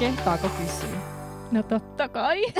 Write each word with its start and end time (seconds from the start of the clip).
Kehtaako 0.00 0.48
kysyä? 0.48 0.98
No 1.52 1.62
totta 1.62 2.08
kai. 2.08 2.42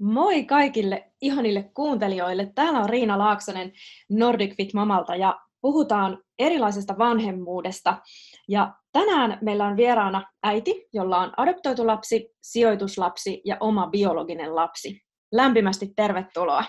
Moi 0.00 0.44
kaikille 0.44 1.12
ihanille 1.22 1.70
kuuntelijoille. 1.74 2.52
Täällä 2.54 2.80
on 2.80 2.88
Riina 2.88 3.18
Laaksonen 3.18 3.72
Nordic 4.10 4.56
Fit 4.56 4.74
Mamalta 4.74 5.16
ja 5.16 5.40
puhutaan 5.60 6.22
erilaisesta 6.38 6.98
vanhemmuudesta. 6.98 8.02
Ja 8.48 8.74
tänään 8.92 9.38
meillä 9.42 9.66
on 9.66 9.76
vieraana 9.76 10.32
äiti, 10.42 10.88
jolla 10.92 11.18
on 11.18 11.32
adoptoitu 11.36 11.86
lapsi, 11.86 12.28
sijoituslapsi 12.42 13.42
ja 13.44 13.56
oma 13.60 13.86
biologinen 13.86 14.54
lapsi. 14.54 15.00
Lämpimästi 15.32 15.92
tervetuloa. 15.96 16.64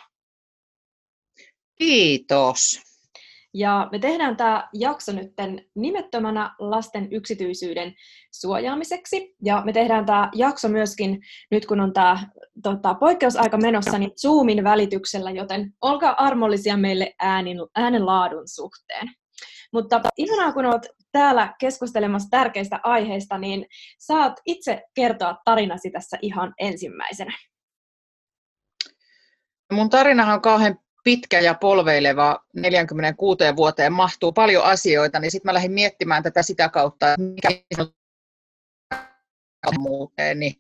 Kiitos. 1.78 2.87
Ja 3.58 3.90
me 3.92 4.00
tehdään 4.00 4.38
tämä 4.38 4.70
jakso 4.74 5.12
nyt 5.12 5.34
nimettömänä 5.76 6.56
lasten 6.60 7.08
yksityisyyden 7.12 7.94
suojaamiseksi. 8.32 9.36
Ja 9.44 9.62
me 9.66 9.74
tehdään 9.74 10.06
tämä 10.06 10.30
jakso 10.36 10.70
myöskin 10.70 11.20
nyt, 11.52 11.66
kun 11.66 11.80
on 11.80 11.94
tämä 11.94 12.20
tota, 12.64 12.94
poikkeusaika 12.94 13.58
menossa, 13.58 13.98
niin 13.98 14.12
Zoomin 14.22 14.64
välityksellä, 14.64 15.32
joten 15.32 15.74
olkaa 15.82 16.16
armollisia 16.26 16.78
meille 16.78 17.16
äänin, 17.20 17.58
äänenlaadun 17.76 18.48
suhteen. 18.48 19.08
Mutta 19.74 20.02
ihanaa, 20.18 20.52
kun 20.52 20.66
olet 20.66 20.90
täällä 21.12 21.54
keskustelemassa 21.60 22.30
tärkeistä 22.32 22.80
aiheista, 22.84 23.38
niin 23.38 23.66
saat 24.00 24.34
itse 24.46 24.84
kertoa 24.94 25.38
tarinasi 25.46 25.92
tässä 25.92 26.18
ihan 26.22 26.54
ensimmäisenä. 26.60 27.38
Mun 29.74 29.90
tarinahan 29.90 30.36
on 30.36 30.42
kauhean 30.42 30.80
pitkä 31.08 31.40
ja 31.40 31.54
polveileva 31.54 32.40
46 32.56 33.44
vuoteen 33.56 33.94
mahtuu 33.94 34.32
paljon 34.32 34.64
asioita, 34.64 35.20
niin 35.20 35.32
sitten 35.32 35.50
mä 35.50 35.54
lähdin 35.54 35.72
miettimään 35.72 36.24
tätä 36.24 36.44
sitä 36.44 36.70
kautta, 36.70 37.14
että 37.14 37.22
mikä 37.22 37.50
muuteen, 39.80 40.40
niin 40.40 40.54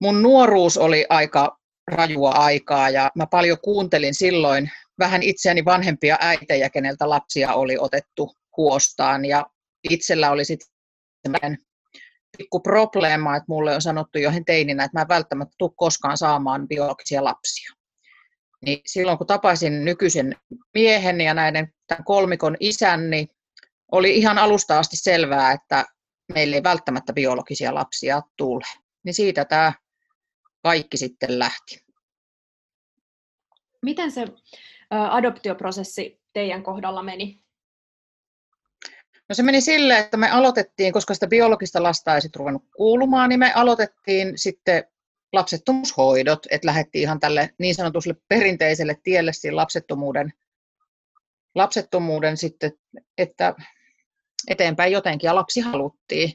mun 0.00 0.22
nuoruus 0.22 0.78
oli 0.78 1.06
aika 1.08 1.58
rajua 1.90 2.30
aikaa 2.30 2.90
ja 2.90 3.10
mä 3.14 3.26
paljon 3.26 3.58
kuuntelin 3.64 4.14
silloin 4.14 4.70
vähän 4.98 5.22
itseäni 5.22 5.64
vanhempia 5.64 6.16
äitejä, 6.20 6.70
keneltä 6.70 7.08
lapsia 7.08 7.54
oli 7.54 7.76
otettu 7.78 8.36
huostaan 8.56 9.24
ja 9.24 9.46
itsellä 9.90 10.30
oli 10.30 10.44
sitten 10.44 10.68
pikku 12.38 12.60
probleema, 12.60 13.36
että 13.36 13.46
mulle 13.48 13.74
on 13.74 13.82
sanottu 13.82 14.18
jo 14.18 14.32
teininä, 14.46 14.84
että 14.84 14.98
mä 14.98 15.02
en 15.02 15.08
välttämättä 15.08 15.54
tule 15.58 15.70
koskaan 15.76 16.16
saamaan 16.16 16.68
biologisia 16.68 17.24
lapsia 17.24 17.79
niin 18.60 18.80
silloin 18.86 19.18
kun 19.18 19.26
tapasin 19.26 19.84
nykyisen 19.84 20.36
miehen 20.74 21.20
ja 21.20 21.34
näiden 21.34 21.74
tämän 21.86 22.04
kolmikon 22.04 22.56
isän, 22.60 23.10
niin 23.10 23.28
oli 23.92 24.16
ihan 24.16 24.38
alusta 24.38 24.78
asti 24.78 24.96
selvää, 24.96 25.52
että 25.52 25.84
meillä 26.34 26.56
ei 26.56 26.62
välttämättä 26.62 27.12
biologisia 27.12 27.74
lapsia 27.74 28.22
tule. 28.36 28.64
Niin 29.04 29.14
siitä 29.14 29.44
tämä 29.44 29.72
kaikki 30.62 30.96
sitten 30.96 31.38
lähti. 31.38 31.84
Miten 33.82 34.12
se 34.12 34.26
adoptioprosessi 34.90 36.20
teidän 36.32 36.62
kohdalla 36.62 37.02
meni? 37.02 37.40
No 39.28 39.34
se 39.34 39.42
meni 39.42 39.60
silleen, 39.60 40.04
että 40.04 40.16
me 40.16 40.30
aloitettiin, 40.30 40.92
koska 40.92 41.14
sitä 41.14 41.26
biologista 41.26 41.82
lasta 41.82 42.14
ei 42.14 42.20
sitten 42.20 42.38
ruvennut 42.38 42.64
kuulumaan, 42.76 43.28
niin 43.28 43.38
me 43.38 43.52
aloitettiin 43.54 44.38
sitten 44.38 44.84
lapsettomuushoidot, 45.32 46.46
että 46.50 46.66
lähdettiin 46.66 47.02
ihan 47.02 47.20
tälle 47.20 47.50
niin 47.58 47.74
sanotulle 47.74 48.16
perinteiselle 48.28 48.96
tielle 49.02 49.32
siinä 49.32 49.56
lapsettomuuden, 49.56 50.32
lapsettomuuden 51.54 52.36
sitten, 52.36 52.72
että 53.18 53.54
eteenpäin 54.48 54.92
jotenkin 54.92 55.28
ja 55.28 55.34
lapsi 55.34 55.60
haluttiin. 55.60 56.32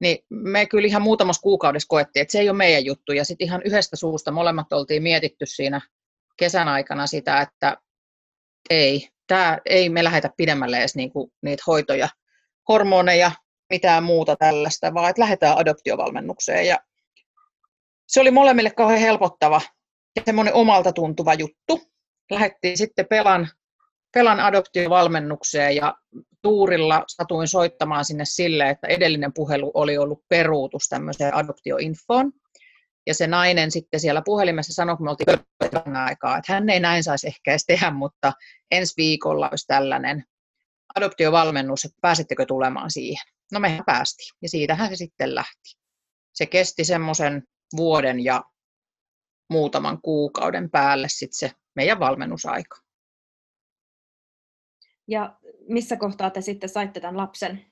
Niin 0.00 0.18
me 0.30 0.66
kyllä 0.66 0.88
ihan 0.88 1.02
muutamassa 1.02 1.42
kuukaudessa 1.42 1.88
koettiin, 1.88 2.20
että 2.20 2.32
se 2.32 2.38
ei 2.38 2.48
ole 2.48 2.56
meidän 2.56 2.84
juttu. 2.84 3.12
Ja 3.12 3.24
sitten 3.24 3.44
ihan 3.44 3.62
yhdestä 3.64 3.96
suusta 3.96 4.30
molemmat 4.30 4.72
oltiin 4.72 5.02
mietitty 5.02 5.46
siinä 5.46 5.80
kesän 6.36 6.68
aikana 6.68 7.06
sitä, 7.06 7.40
että 7.40 7.76
ei, 8.70 9.08
tää, 9.26 9.58
ei 9.64 9.88
me 9.88 10.04
lähetä 10.04 10.30
pidemmälle 10.36 10.78
edes 10.78 10.96
niinku 10.96 11.32
niitä 11.42 11.62
hoitoja, 11.66 12.08
hormoneja, 12.68 13.32
mitään 13.70 14.04
muuta 14.04 14.36
tällaista, 14.36 14.94
vaan 14.94 15.10
että 15.10 15.22
lähdetään 15.22 15.58
adoptiovalmennukseen. 15.58 16.66
Ja 16.66 16.78
se 18.14 18.20
oli 18.20 18.30
molemmille 18.30 18.70
kauhean 18.70 19.00
helpottava 19.00 19.60
ja 20.16 20.22
semmoinen 20.24 20.54
omalta 20.54 20.92
tuntuva 20.92 21.34
juttu. 21.34 21.80
Lähettiin 22.30 22.78
sitten 22.78 23.06
Pelan, 23.10 23.48
Pelan 24.14 24.40
adoptiovalmennukseen 24.40 25.76
ja 25.76 25.94
tuurilla 26.42 27.04
satuin 27.08 27.48
soittamaan 27.48 28.04
sinne 28.04 28.24
sille, 28.24 28.70
että 28.70 28.86
edellinen 28.86 29.32
puhelu 29.32 29.70
oli 29.74 29.98
ollut 29.98 30.24
peruutus 30.28 30.88
tämmöiseen 30.88 31.34
adoptioinfoon. 31.34 32.32
Ja 33.06 33.14
se 33.14 33.26
nainen 33.26 33.70
sitten 33.70 34.00
siellä 34.00 34.22
puhelimessa 34.24 34.74
sanoi, 34.74 34.96
kun 34.96 35.06
me 35.06 35.10
oltiin 35.10 35.96
aikaa, 35.96 36.38
että 36.38 36.52
hän 36.52 36.70
ei 36.70 36.80
näin 36.80 37.04
saisi 37.04 37.26
ehkä 37.26 37.50
edes 37.50 37.66
tehdä, 37.66 37.90
mutta 37.90 38.32
ensi 38.70 38.94
viikolla 38.96 39.48
olisi 39.48 39.66
tällainen 39.66 40.24
adoptiovalmennus, 40.94 41.84
että 41.84 41.98
pääsittekö 42.00 42.46
tulemaan 42.46 42.90
siihen. 42.90 43.26
No 43.52 43.60
mehän 43.60 43.84
päästiin 43.86 44.36
ja 44.42 44.48
siitähän 44.48 44.88
se 44.88 44.96
sitten 44.96 45.34
lähti. 45.34 45.78
Se 46.34 46.46
kesti 46.46 46.84
semmoisen 46.84 47.42
vuoden 47.76 48.24
ja 48.24 48.44
muutaman 49.50 50.02
kuukauden 50.02 50.70
päälle 50.70 51.08
sitten 51.08 51.38
se 51.38 51.52
meidän 51.74 52.00
valmennusaika. 52.00 52.76
Ja 55.08 55.38
missä 55.68 55.96
kohtaa 55.96 56.30
te 56.30 56.40
sitten 56.40 56.68
saitte 56.68 57.00
tämän 57.00 57.16
lapsen? 57.16 57.66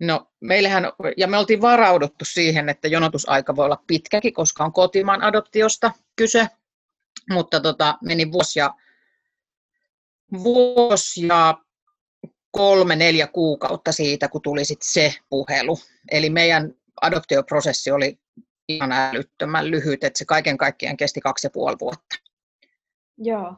No, 0.00 0.32
meillähän, 0.40 0.84
ja 1.16 1.26
me 1.26 1.38
oltiin 1.38 1.60
varauduttu 1.60 2.24
siihen, 2.24 2.68
että 2.68 2.88
jonotusaika 2.88 3.56
voi 3.56 3.64
olla 3.64 3.84
pitkäkin, 3.86 4.34
koska 4.34 4.64
on 4.64 4.72
kotimaan 4.72 5.22
adoptiosta 5.22 5.92
kyse, 6.16 6.46
mutta 7.30 7.60
tota, 7.60 7.98
meni 8.04 8.32
vuosi 8.32 8.58
ja, 8.58 8.74
vuosi 10.42 11.26
ja 11.26 11.58
kolme, 12.50 12.96
neljä 12.96 13.26
kuukautta 13.26 13.92
siitä, 13.92 14.28
kun 14.28 14.42
tuli 14.42 14.64
sit 14.64 14.82
se 14.82 15.14
puhelu. 15.28 15.78
Eli 16.10 16.30
meidän 16.30 16.74
adoptioprosessi 17.00 17.90
oli 17.90 18.18
ihan 18.68 18.92
älyttömän 18.92 19.70
lyhyt, 19.70 20.04
että 20.04 20.18
se 20.18 20.24
kaiken 20.24 20.58
kaikkiaan 20.58 20.96
kesti 20.96 21.20
kaksi 21.20 21.46
ja 21.46 21.50
puoli 21.50 21.76
vuotta. 21.80 22.16
Joo. 23.18 23.56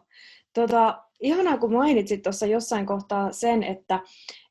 Tota, 0.53 1.05
ihanaa, 1.25 1.59
kun 1.59 1.73
mainitsit 1.73 2.23
tuossa 2.23 2.47
jossain 2.47 2.87
kohtaa 2.87 3.33
sen, 3.33 3.63
että, 3.63 4.01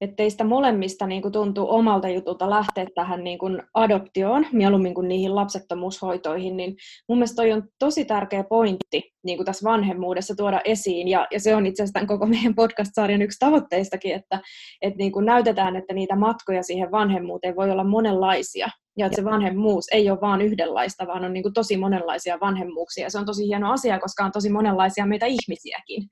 että 0.02 0.16
teistä 0.16 0.44
molemmista 0.44 1.08
niin 1.08 1.32
tuntuu 1.32 1.70
omalta 1.70 2.10
jutulta 2.10 2.50
lähteä 2.50 2.86
tähän 2.96 3.24
niin 3.24 3.40
kuin 3.40 3.62
adoptioon, 3.74 4.46
mieluummin 4.52 4.94
kuin 4.94 5.08
niihin 5.08 5.36
lapsettomuushoitoihin, 5.36 6.58
niin 6.58 6.76
mun 7.10 7.18
mielestä 7.18 7.36
toi 7.36 7.52
on 7.52 7.64
tosi 7.80 8.06
tärkeä 8.06 8.44
pointti 8.44 9.14
niin 9.24 9.38
kuin 9.38 9.46
tässä 9.46 9.70
vanhemmuudessa 9.70 10.36
tuoda 10.36 10.62
esiin, 10.66 11.08
ja, 11.08 11.28
ja 11.32 11.40
se 11.40 11.56
on 11.56 11.66
itse 11.66 11.84
asiassa 11.84 12.08
koko 12.08 12.26
meidän 12.26 12.56
podcast-sarjan 12.56 13.22
yksi 13.22 13.40
tavoitteistakin, 13.40 14.16
että, 14.16 14.42
että 14.82 14.98
niin 14.98 15.12
kuin 15.12 15.26
näytetään, 15.26 15.76
että 15.76 15.94
niitä 15.94 16.16
matkoja 16.16 16.64
siihen 16.64 16.92
vanhemmuuteen 16.92 17.56
voi 17.56 17.72
olla 17.72 17.84
monenlaisia, 17.84 18.70
ja 18.98 19.06
että 19.06 19.16
se 19.16 19.26
vanhemmuus 19.26 19.86
ei 19.92 20.10
ole 20.10 20.22
vain 20.22 20.42
yhdenlaista, 20.42 21.08
vaan 21.08 21.26
on 21.26 21.34
niin 21.34 21.44
kuin 21.44 21.54
tosi 21.54 21.78
monenlaisia 21.78 22.38
vanhemmuuksia. 22.42 23.10
Se 23.10 23.20
on 23.20 23.26
tosi 23.26 23.48
hieno 23.48 23.72
asia, 23.72 24.00
koska 24.00 24.26
on 24.26 24.32
tosi 24.32 24.50
monenlaisia 24.50 25.06
meitä 25.06 25.26
ihmisiäkin. 25.26 26.08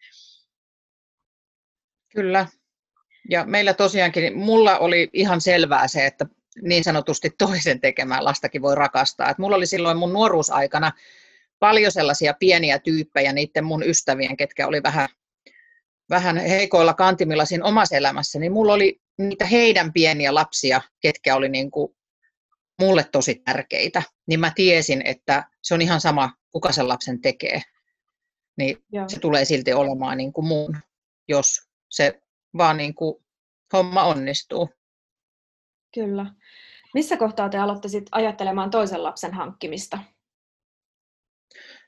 Kyllä. 2.16 2.48
Ja 3.30 3.46
meillä 3.46 3.74
tosiaankin, 3.74 4.38
mulla 4.38 4.78
oli 4.78 5.10
ihan 5.14 5.42
selvää 5.42 5.88
se, 5.88 6.06
että 6.06 6.26
niin 6.62 6.84
sanotusti 6.84 7.30
toisen 7.38 7.82
tekemään 7.82 8.26
lastakin 8.26 8.62
voi 8.62 8.76
rakastaa. 8.76 9.30
Et 9.30 9.38
mulla 9.38 9.56
oli 9.56 9.66
silloin 9.66 9.98
mun 9.98 10.14
nuoruusaikana 10.14 10.92
paljon 11.60 11.92
sellaisia 11.92 12.34
pieniä 12.40 12.80
tyyppejä 12.80 13.34
niiden 13.34 13.66
mun 13.66 13.84
ystävien, 13.84 14.38
ketkä 14.38 14.68
oli 14.68 14.84
vähän, 14.84 15.10
vähän 16.10 16.38
heikoilla 16.38 16.94
kantimilla 16.94 17.46
siinä 17.46 17.66
omassa 17.66 17.96
elämässä, 17.96 18.40
niin 18.40 18.52
mulla 18.52 18.74
oli 18.74 19.02
niitä 19.18 19.46
heidän 19.46 19.94
pieniä 19.94 20.34
lapsia, 20.34 20.82
ketkä 21.00 21.36
oli 21.36 21.50
niin 21.50 21.72
kuin 21.72 21.96
mulle 22.80 23.04
tosi 23.12 23.36
tärkeitä, 23.46 24.04
niin 24.28 24.40
mä 24.40 24.52
tiesin, 24.56 25.02
että 25.06 25.44
se 25.64 25.74
on 25.74 25.82
ihan 25.82 26.02
sama, 26.02 26.34
kuka 26.52 26.72
sen 26.72 26.88
lapsen 26.88 27.22
tekee. 27.22 27.62
Niin 28.58 28.78
Joo. 28.92 29.10
se 29.10 29.20
tulee 29.20 29.46
silti 29.46 29.74
olemaan 29.74 30.18
niin 30.18 30.34
kuin 30.34 30.48
mun, 30.48 30.78
jos 31.28 31.71
se 31.92 32.22
vaan 32.58 32.78
niin 32.78 32.96
kuin 32.96 33.26
homma 33.74 34.04
onnistuu. 34.04 34.70
Kyllä. 35.94 36.26
Missä 36.94 37.18
kohtaa 37.18 37.50
te 37.50 37.58
aloitte 37.58 37.88
sit 37.88 38.06
ajattelemaan 38.12 38.70
toisen 38.70 39.04
lapsen 39.04 39.34
hankkimista? 39.34 40.00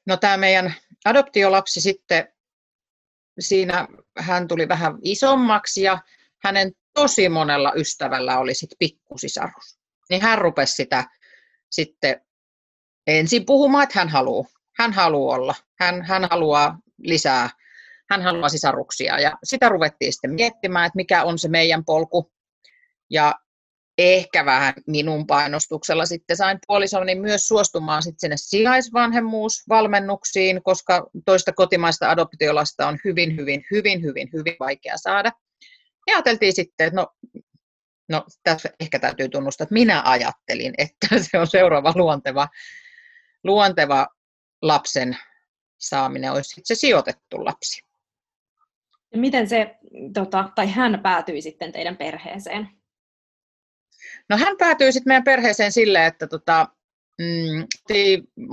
No 0.05 0.17
tämä 0.17 0.37
meidän 0.37 0.73
adoptiolapsi 1.05 1.81
sitten, 1.81 2.33
siinä 3.39 3.87
hän 4.19 4.47
tuli 4.47 4.67
vähän 4.67 4.97
isommaksi 5.01 5.81
ja 5.81 6.01
hänen 6.43 6.71
tosi 6.93 7.29
monella 7.29 7.73
ystävällä 7.75 8.39
oli 8.39 8.53
sitten 8.53 8.77
pikkusisarus. 8.79 9.79
Niin 10.09 10.21
hän 10.21 10.37
rupesi 10.37 10.75
sitä 10.75 11.09
sitten 11.71 12.21
ensin 13.07 13.45
puhumaan, 13.45 13.83
että 13.83 13.99
hän 13.99 14.09
haluaa. 14.09 14.45
Hän 14.77 14.93
haluaa 14.93 15.35
olla. 15.35 15.55
Hän, 15.79 16.01
hän 16.01 16.27
haluaa 16.31 16.79
lisää 16.97 17.49
hän 18.09 18.21
haluaa 18.21 18.49
sisaruksia 18.49 19.19
ja 19.19 19.37
sitä 19.43 19.69
ruvettiin 19.69 20.13
sitten 20.13 20.33
miettimään, 20.33 20.85
että 20.85 20.97
mikä 20.97 21.23
on 21.23 21.39
se 21.39 21.47
meidän 21.47 21.85
polku. 21.85 22.31
Ja 23.09 23.35
ehkä 23.97 24.45
vähän 24.45 24.73
minun 24.87 25.27
painostuksella 25.27 26.05
sitten 26.05 26.37
sain 26.37 26.59
puolisoni 26.67 27.15
myös 27.15 27.47
suostumaan 27.47 28.03
sitten 28.03 28.19
sinne 28.19 28.37
sijaisvanhemmuusvalmennuksiin, 28.37 30.63
koska 30.63 31.07
toista 31.25 31.53
kotimaista 31.53 32.09
adoptiolasta 32.09 32.87
on 32.87 32.97
hyvin, 33.05 33.37
hyvin, 33.37 33.65
hyvin, 33.71 34.03
hyvin, 34.03 34.29
hyvin 34.33 34.55
vaikea 34.59 34.97
saada. 34.97 35.31
Ja 36.07 36.15
ajateltiin 36.15 36.53
sitten, 36.53 36.87
että 36.87 37.01
no, 37.01 37.07
no 38.09 38.25
tässä 38.43 38.69
ehkä 38.79 38.99
täytyy 38.99 39.29
tunnustaa, 39.29 39.63
että 39.63 39.73
minä 39.73 40.01
ajattelin, 40.05 40.73
että 40.77 41.07
se 41.31 41.39
on 41.39 41.47
seuraava 41.47 41.93
luonteva, 41.95 42.47
luonteva 43.43 44.07
lapsen 44.61 45.17
saaminen 45.79 46.31
olisi 46.31 46.61
se 46.63 46.75
sijoitettu 46.75 47.45
lapsi. 47.45 47.92
Miten 49.15 49.49
se, 49.49 49.75
tota, 50.13 50.49
tai 50.55 50.71
hän 50.71 50.99
päätyi 51.03 51.41
sitten 51.41 51.71
teidän 51.71 51.97
perheeseen? 51.97 52.69
No 54.29 54.37
hän 54.37 54.57
päätyi 54.57 54.91
sitten 54.91 55.09
meidän 55.11 55.23
perheeseen 55.23 55.71
sille, 55.71 56.05
että 56.05 56.27
tota, 56.27 56.67
mm, 57.21 57.67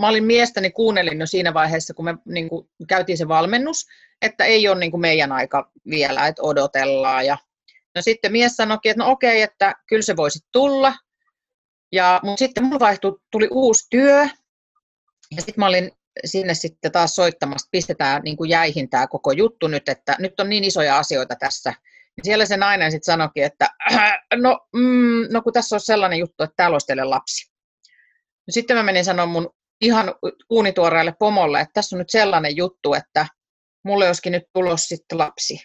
mä 0.00 0.08
olin 0.08 0.24
miestäni 0.24 0.70
kuunnelin 0.70 1.20
jo 1.20 1.26
siinä 1.26 1.54
vaiheessa, 1.54 1.94
kun 1.94 2.04
me 2.04 2.14
niin 2.24 2.48
kuin, 2.48 2.68
käytiin 2.88 3.18
se 3.18 3.28
valmennus, 3.28 3.86
että 4.22 4.44
ei 4.44 4.68
ole 4.68 4.78
niin 4.78 4.90
kuin 4.90 5.00
meidän 5.00 5.32
aika 5.32 5.70
vielä, 5.90 6.26
että 6.26 6.42
odotellaan. 6.42 7.26
Ja, 7.26 7.38
no 7.94 8.02
sitten 8.02 8.32
mies 8.32 8.56
sanoikin, 8.56 8.90
että 8.90 9.04
no 9.04 9.10
okei, 9.10 9.42
että 9.42 9.74
kyllä 9.86 10.02
se 10.02 10.16
voisi 10.16 10.38
tulla. 10.52 10.94
Ja, 11.92 12.20
mutta 12.22 12.38
sitten 12.38 12.64
mulla 12.64 12.80
vaihtui, 12.80 13.20
tuli 13.30 13.48
uusi 13.50 13.86
työ, 13.90 14.22
ja 15.36 15.42
sitten 15.42 15.54
mä 15.56 15.66
olin 15.66 15.92
sinne 16.24 16.54
sitten 16.54 16.92
taas 16.92 17.14
soittamassa, 17.14 17.68
pistetään 17.70 18.22
niin 18.22 18.36
kuin 18.36 18.50
jäihin 18.50 18.90
tämä 18.90 19.06
koko 19.06 19.32
juttu 19.32 19.68
nyt, 19.68 19.88
että 19.88 20.16
nyt 20.18 20.40
on 20.40 20.48
niin 20.48 20.64
isoja 20.64 20.98
asioita 20.98 21.36
tässä, 21.36 21.74
ja 22.16 22.24
siellä 22.24 22.46
se 22.46 22.56
nainen 22.56 22.90
sitten 22.90 23.12
sanoikin, 23.12 23.44
että 23.44 23.68
no, 24.36 24.60
mm, 24.72 25.26
no 25.32 25.42
kun 25.42 25.52
tässä 25.52 25.76
on 25.76 25.80
sellainen 25.80 26.18
juttu, 26.18 26.42
että 26.42 26.54
täällä 26.56 26.74
olisi 26.74 26.86
teille 26.86 27.04
lapsi. 27.04 27.50
No, 28.46 28.50
sitten 28.50 28.76
mä 28.76 28.82
menin 28.82 29.04
sanoa 29.04 29.26
mun 29.26 29.50
ihan 29.80 30.14
uunituoreelle 30.50 31.14
pomolle, 31.18 31.60
että 31.60 31.72
tässä 31.74 31.96
on 31.96 31.98
nyt 31.98 32.10
sellainen 32.10 32.56
juttu, 32.56 32.94
että 32.94 33.26
mulle 33.84 34.06
olisikin 34.06 34.32
nyt 34.32 34.42
tulos 34.52 34.84
sitten 34.84 35.18
lapsi. 35.18 35.60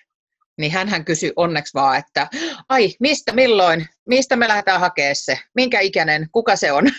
Niin 0.57 0.71
hän 0.71 1.05
kysyi 1.05 1.33
onneksi 1.35 1.73
vaan, 1.73 1.97
että 1.97 2.27
ai, 2.69 2.89
mistä, 2.99 3.31
milloin, 3.31 3.85
mistä 4.09 4.35
me 4.35 4.47
lähdetään 4.47 4.79
hakemaan 4.79 5.15
se, 5.15 5.39
minkä 5.55 5.79
ikäinen, 5.79 6.27
kuka 6.31 6.55
se 6.55 6.71
on. 6.71 6.85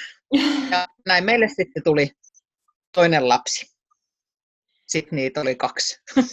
Ja 0.70 0.86
näin 1.06 1.24
meille 1.24 1.48
sitten 1.48 1.82
tuli 1.84 2.10
toinen 2.96 3.28
lapsi. 3.28 3.76
Sitten 4.86 5.16
niitä 5.16 5.40
oli 5.40 5.54
kaksi. 5.54 6.00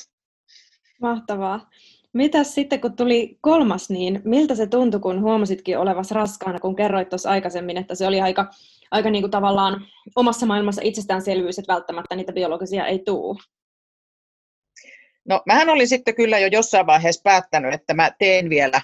Mahtavaa. 1.02 1.70
Mitäs 2.14 2.56
sitten, 2.56 2.82
kun 2.82 2.96
tuli 2.96 3.38
kolmas, 3.42 3.90
niin 3.90 4.22
miltä 4.24 4.56
se 4.56 4.68
tuntui, 4.68 5.00
kun 5.00 5.22
huomasitkin 5.22 5.78
olevas 5.78 6.12
raskaana, 6.12 6.60
kun 6.60 6.76
kerroit 6.76 7.10
tuossa 7.10 7.30
aikaisemmin, 7.30 7.78
että 7.78 7.96
se 7.96 8.08
oli 8.08 8.22
aika, 8.22 8.52
aika 8.92 9.10
niin 9.10 9.22
kuin 9.22 9.32
tavallaan 9.32 9.86
omassa 10.16 10.46
maailmassa 10.46 10.82
itsestäänselvyys, 10.86 11.60
että 11.60 11.74
välttämättä 11.74 12.16
niitä 12.16 12.34
biologisia 12.34 12.88
ei 12.88 13.00
tuu? 13.00 13.40
No, 15.30 15.42
mähän 15.46 15.70
olin 15.70 15.88
sitten 15.88 16.16
kyllä 16.16 16.40
jo 16.40 16.48
jossain 16.48 16.88
vaiheessa 16.88 17.22
päättänyt, 17.24 17.74
että 17.74 17.94
mä 17.94 18.12
teen 18.20 18.50
vielä, 18.50 18.82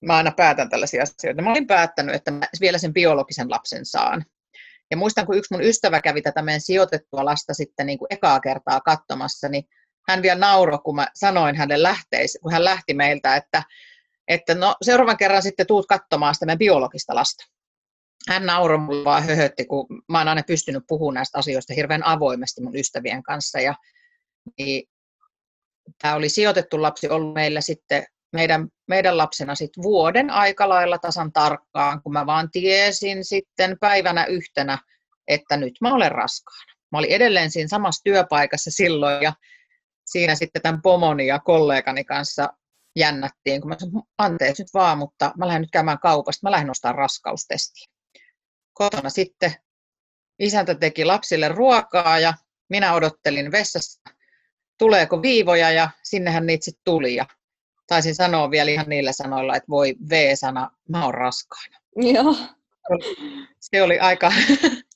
mä 0.00 0.16
aina 0.16 0.32
päätän 0.36 0.70
tällaisia 0.70 1.02
asioita, 1.02 1.42
mä 1.42 1.50
olin 1.50 1.66
päättänyt, 1.66 2.14
että 2.14 2.30
mä 2.30 2.46
vielä 2.60 2.78
sen 2.78 2.92
biologisen 2.92 3.50
lapsen 3.50 3.86
saan. 3.86 4.24
Ja 4.94 4.98
muistan, 4.98 5.26
kun 5.26 5.36
yksi 5.36 5.54
mun 5.54 5.62
ystävä 5.62 6.00
kävi 6.00 6.22
tätä 6.22 6.42
meidän 6.42 6.60
sijoitettua 6.60 7.24
lasta 7.24 7.54
sitten 7.54 7.86
niin 7.86 7.98
kuin 7.98 8.06
ekaa 8.10 8.40
kertaa 8.40 8.80
katsomassa, 8.80 9.48
niin 9.48 9.64
hän 10.08 10.22
vielä 10.22 10.40
nauroi, 10.40 10.78
kun 10.84 10.96
mä 10.96 11.08
sanoin 11.14 11.56
hänelle 11.56 11.82
lähteisi, 11.82 12.38
kun 12.38 12.52
hän 12.52 12.64
lähti 12.64 12.94
meiltä, 12.94 13.36
että, 13.36 13.62
että 14.28 14.54
no 14.54 14.76
seuraavan 14.82 15.16
kerran 15.16 15.42
sitten 15.42 15.66
tuut 15.66 15.86
katsomaan 15.86 16.34
sitä 16.34 16.46
meidän 16.46 16.58
biologista 16.58 17.14
lasta. 17.14 17.44
Hän 18.28 18.46
nauroi 18.46 18.78
mulle 18.78 19.04
vaan 19.04 19.22
höhötti, 19.22 19.64
kun 19.64 19.86
mä 20.08 20.18
oon 20.18 20.28
aina 20.28 20.42
pystynyt 20.46 20.84
puhumaan 20.88 21.14
näistä 21.14 21.38
asioista 21.38 21.74
hirveän 21.74 22.06
avoimesti 22.06 22.62
mun 22.62 22.76
ystävien 22.76 23.22
kanssa. 23.22 23.60
Ja, 23.60 23.74
niin, 24.58 24.88
tämä 26.02 26.14
oli 26.14 26.28
sijoitettu 26.28 26.82
lapsi 26.82 27.08
ollut 27.08 27.34
meillä 27.34 27.60
sitten 27.60 28.06
meidän, 28.34 28.68
meidän 28.88 29.18
lapsena 29.18 29.54
sitten 29.54 29.82
vuoden 29.82 30.30
aika 30.30 30.68
lailla 30.68 30.98
tasan 30.98 31.32
tarkkaan, 31.32 32.02
kun 32.02 32.12
mä 32.12 32.26
vaan 32.26 32.50
tiesin 32.50 33.24
sitten 33.24 33.76
päivänä 33.80 34.24
yhtenä, 34.24 34.78
että 35.28 35.56
nyt 35.56 35.74
mä 35.80 35.94
olen 35.94 36.12
raskaana. 36.12 36.74
Mä 36.92 36.98
olin 36.98 37.10
edelleen 37.10 37.50
siinä 37.50 37.68
samassa 37.68 38.02
työpaikassa 38.04 38.70
silloin 38.70 39.22
ja 39.22 39.32
siinä 40.06 40.34
sitten 40.34 40.62
tämän 40.62 40.82
pomoni 40.82 41.26
ja 41.26 41.38
kollegani 41.38 42.04
kanssa 42.04 42.48
jännättiin, 42.96 43.60
kun 43.60 43.68
mä 43.68 43.76
sanoin, 43.78 44.04
anteeksi 44.18 44.62
nyt 44.62 44.74
vaan, 44.74 44.98
mutta 44.98 45.32
mä 45.38 45.46
lähden 45.46 45.62
nyt 45.62 45.70
käymään 45.70 45.98
kaupasta, 45.98 46.46
mä 46.46 46.50
lähden 46.50 46.70
ostamaan 46.70 46.98
raskaustestiä. 46.98 47.86
Kotona 48.72 49.10
sitten 49.10 49.54
isäntä 50.38 50.74
teki 50.74 51.04
lapsille 51.04 51.48
ruokaa 51.48 52.18
ja 52.18 52.34
minä 52.70 52.94
odottelin 52.94 53.52
vessassa, 53.52 54.00
tuleeko 54.78 55.22
viivoja 55.22 55.70
ja 55.70 55.90
sinnehän 56.02 56.46
niitä 56.46 56.64
sitten 56.64 56.84
tuli. 56.84 57.14
Ja 57.14 57.26
taisin 57.86 58.14
sanoa 58.14 58.50
vielä 58.50 58.70
ihan 58.70 58.88
niillä 58.88 59.12
sanoilla, 59.12 59.56
että 59.56 59.68
voi 59.68 59.94
V-sana, 60.10 60.70
mä 60.88 61.04
oon 61.04 61.14
raskaana. 61.14 61.78
Joo. 61.96 62.36
Se 63.60 63.82
oli 63.82 63.98
aika... 63.98 64.32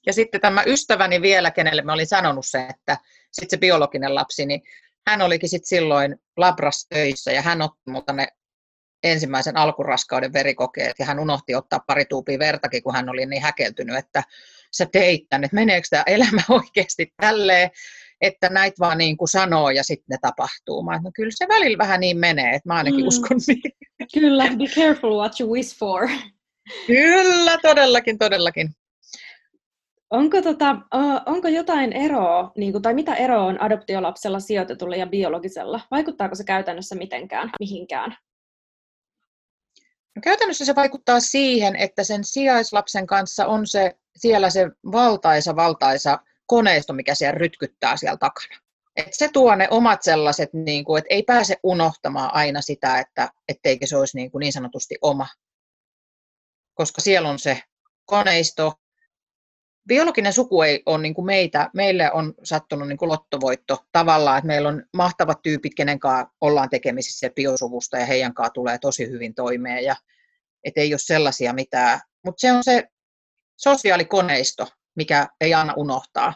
Ja 0.06 0.12
sitten 0.12 0.40
tämä 0.40 0.62
ystäväni 0.66 1.22
vielä, 1.22 1.50
kenelle 1.50 1.82
mä 1.82 1.92
olin 1.92 2.06
sanonut 2.06 2.46
se, 2.46 2.66
että 2.70 2.98
sitten 3.32 3.50
se 3.50 3.60
biologinen 3.60 4.14
lapsi, 4.14 4.46
niin 4.46 4.62
hän 5.06 5.22
olikin 5.22 5.48
sit 5.48 5.64
silloin 5.64 6.16
labras 6.36 6.86
töissä 6.88 7.32
ja 7.32 7.42
hän 7.42 7.62
otti 7.62 7.90
multa 7.90 8.12
ne 8.12 8.28
ensimmäisen 9.02 9.56
alkuraskauden 9.56 10.32
verikokeet 10.32 10.98
ja 10.98 11.06
hän 11.06 11.18
unohti 11.18 11.54
ottaa 11.54 11.84
pari 11.86 12.04
tuupia 12.04 12.38
vertakin, 12.38 12.82
kun 12.82 12.94
hän 12.94 13.08
oli 13.08 13.26
niin 13.26 13.42
häkeltynyt, 13.42 13.96
että 13.96 14.22
sä 14.72 14.86
teit 14.92 15.28
tänne, 15.28 15.44
että 15.44 15.54
meneekö 15.54 15.86
tämä 15.90 16.02
elämä 16.06 16.42
oikeasti 16.60 17.12
tälleen, 17.20 17.70
että 18.20 18.48
näitä 18.48 18.76
vaan 18.80 18.98
niin 18.98 19.16
kuin 19.16 19.28
sanoo 19.28 19.70
ja 19.70 19.84
sitten 19.84 20.06
ne 20.10 20.16
tapahtuu. 20.22 20.82
Mä 20.82 21.00
no 21.04 21.10
kyllä 21.14 21.30
se 21.34 21.48
välillä 21.48 21.78
vähän 21.78 22.00
niin 22.00 22.18
menee, 22.18 22.54
että 22.54 22.68
mä 22.68 22.74
ainakin 22.74 23.00
mm. 23.00 23.06
uskon 23.06 23.38
niin. 23.46 23.62
Kyllä, 24.14 24.44
be 24.58 24.64
careful 24.74 25.16
what 25.16 25.40
you 25.40 25.52
wish 25.52 25.78
for. 25.78 26.08
Kyllä, 26.86 27.58
todellakin, 27.62 28.18
todellakin. 28.18 28.70
Onko, 30.10 30.42
tota, 30.42 30.76
onko 31.26 31.48
jotain 31.48 31.92
eroa, 31.92 32.52
niin 32.56 32.72
kuin, 32.72 32.82
tai 32.82 32.94
mitä 32.94 33.14
eroa 33.14 33.44
on 33.44 33.62
adoptiolapsella, 33.62 34.40
sijoitetulla 34.40 34.96
ja 34.96 35.06
biologisella? 35.06 35.80
Vaikuttaako 35.90 36.34
se 36.34 36.44
käytännössä 36.44 36.94
mitenkään, 36.94 37.50
mihinkään? 37.60 38.16
No, 40.16 40.20
käytännössä 40.22 40.64
se 40.64 40.74
vaikuttaa 40.74 41.20
siihen, 41.20 41.76
että 41.76 42.04
sen 42.04 42.24
sijaislapsen 42.24 43.06
kanssa 43.06 43.46
on 43.46 43.66
se, 43.66 43.96
siellä 44.16 44.50
se 44.50 44.66
valtaisa, 44.92 45.56
valtaisa 45.56 46.18
koneisto, 46.48 46.92
mikä 46.92 47.14
siellä 47.14 47.38
rytkyttää 47.38 47.96
siellä 47.96 48.16
takana. 48.16 48.60
Et 48.96 49.08
se 49.10 49.28
tuo 49.32 49.54
ne 49.54 49.68
omat 49.70 50.02
sellaiset, 50.02 50.52
niin 50.52 50.84
kuin, 50.84 50.98
että 50.98 51.14
ei 51.14 51.22
pääse 51.22 51.56
unohtamaan 51.62 52.34
aina 52.34 52.62
sitä, 52.62 52.98
että 52.98 53.30
etteikö 53.48 53.86
se 53.86 53.96
olisi 53.96 54.16
niin, 54.16 54.30
kuin 54.30 54.40
niin 54.40 54.52
sanotusti 54.52 54.94
oma. 55.02 55.26
Koska 56.74 57.00
siellä 57.00 57.28
on 57.28 57.38
se 57.38 57.62
koneisto, 58.04 58.72
biologinen 59.88 60.32
suku 60.32 60.62
ei 60.62 60.82
ole 60.86 60.98
niin 61.02 61.14
kuin 61.14 61.26
meitä, 61.26 61.70
meille 61.74 62.12
on 62.12 62.34
sattunut 62.44 62.88
niin 62.88 62.98
kuin 62.98 63.08
lottovoitto 63.08 63.84
tavallaan, 63.92 64.38
että 64.38 64.46
meillä 64.46 64.68
on 64.68 64.84
mahtavat 64.96 65.42
tyypit, 65.42 65.74
kenen 65.74 65.98
kanssa 65.98 66.34
ollaan 66.40 66.70
tekemisissä 66.70 67.30
biosuvusta 67.30 67.98
ja 67.98 68.06
heidän 68.06 68.34
kanssa 68.34 68.52
tulee 68.52 68.78
tosi 68.78 69.10
hyvin 69.10 69.34
toimeen 69.34 69.84
ja 69.84 69.96
et 70.64 70.78
ei 70.78 70.92
ole 70.92 70.98
sellaisia 70.98 71.52
mitään, 71.52 72.00
mutta 72.24 72.40
se 72.40 72.52
on 72.52 72.64
se 72.64 72.84
sosiaalikoneisto, 73.56 74.66
mikä 74.98 75.28
ei 75.40 75.54
aina 75.54 75.74
unohtaa. 75.76 76.34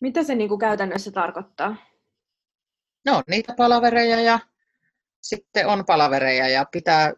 Mitä 0.00 0.22
se 0.22 0.34
niin 0.34 0.48
kuin 0.48 0.58
käytännössä 0.58 1.10
tarkoittaa? 1.10 1.76
No 3.04 3.22
niitä 3.28 3.54
palavereja 3.56 4.20
ja 4.20 4.38
sitten 5.22 5.66
on 5.66 5.84
palavereja 5.86 6.48
ja 6.48 6.64
pitää 6.72 7.12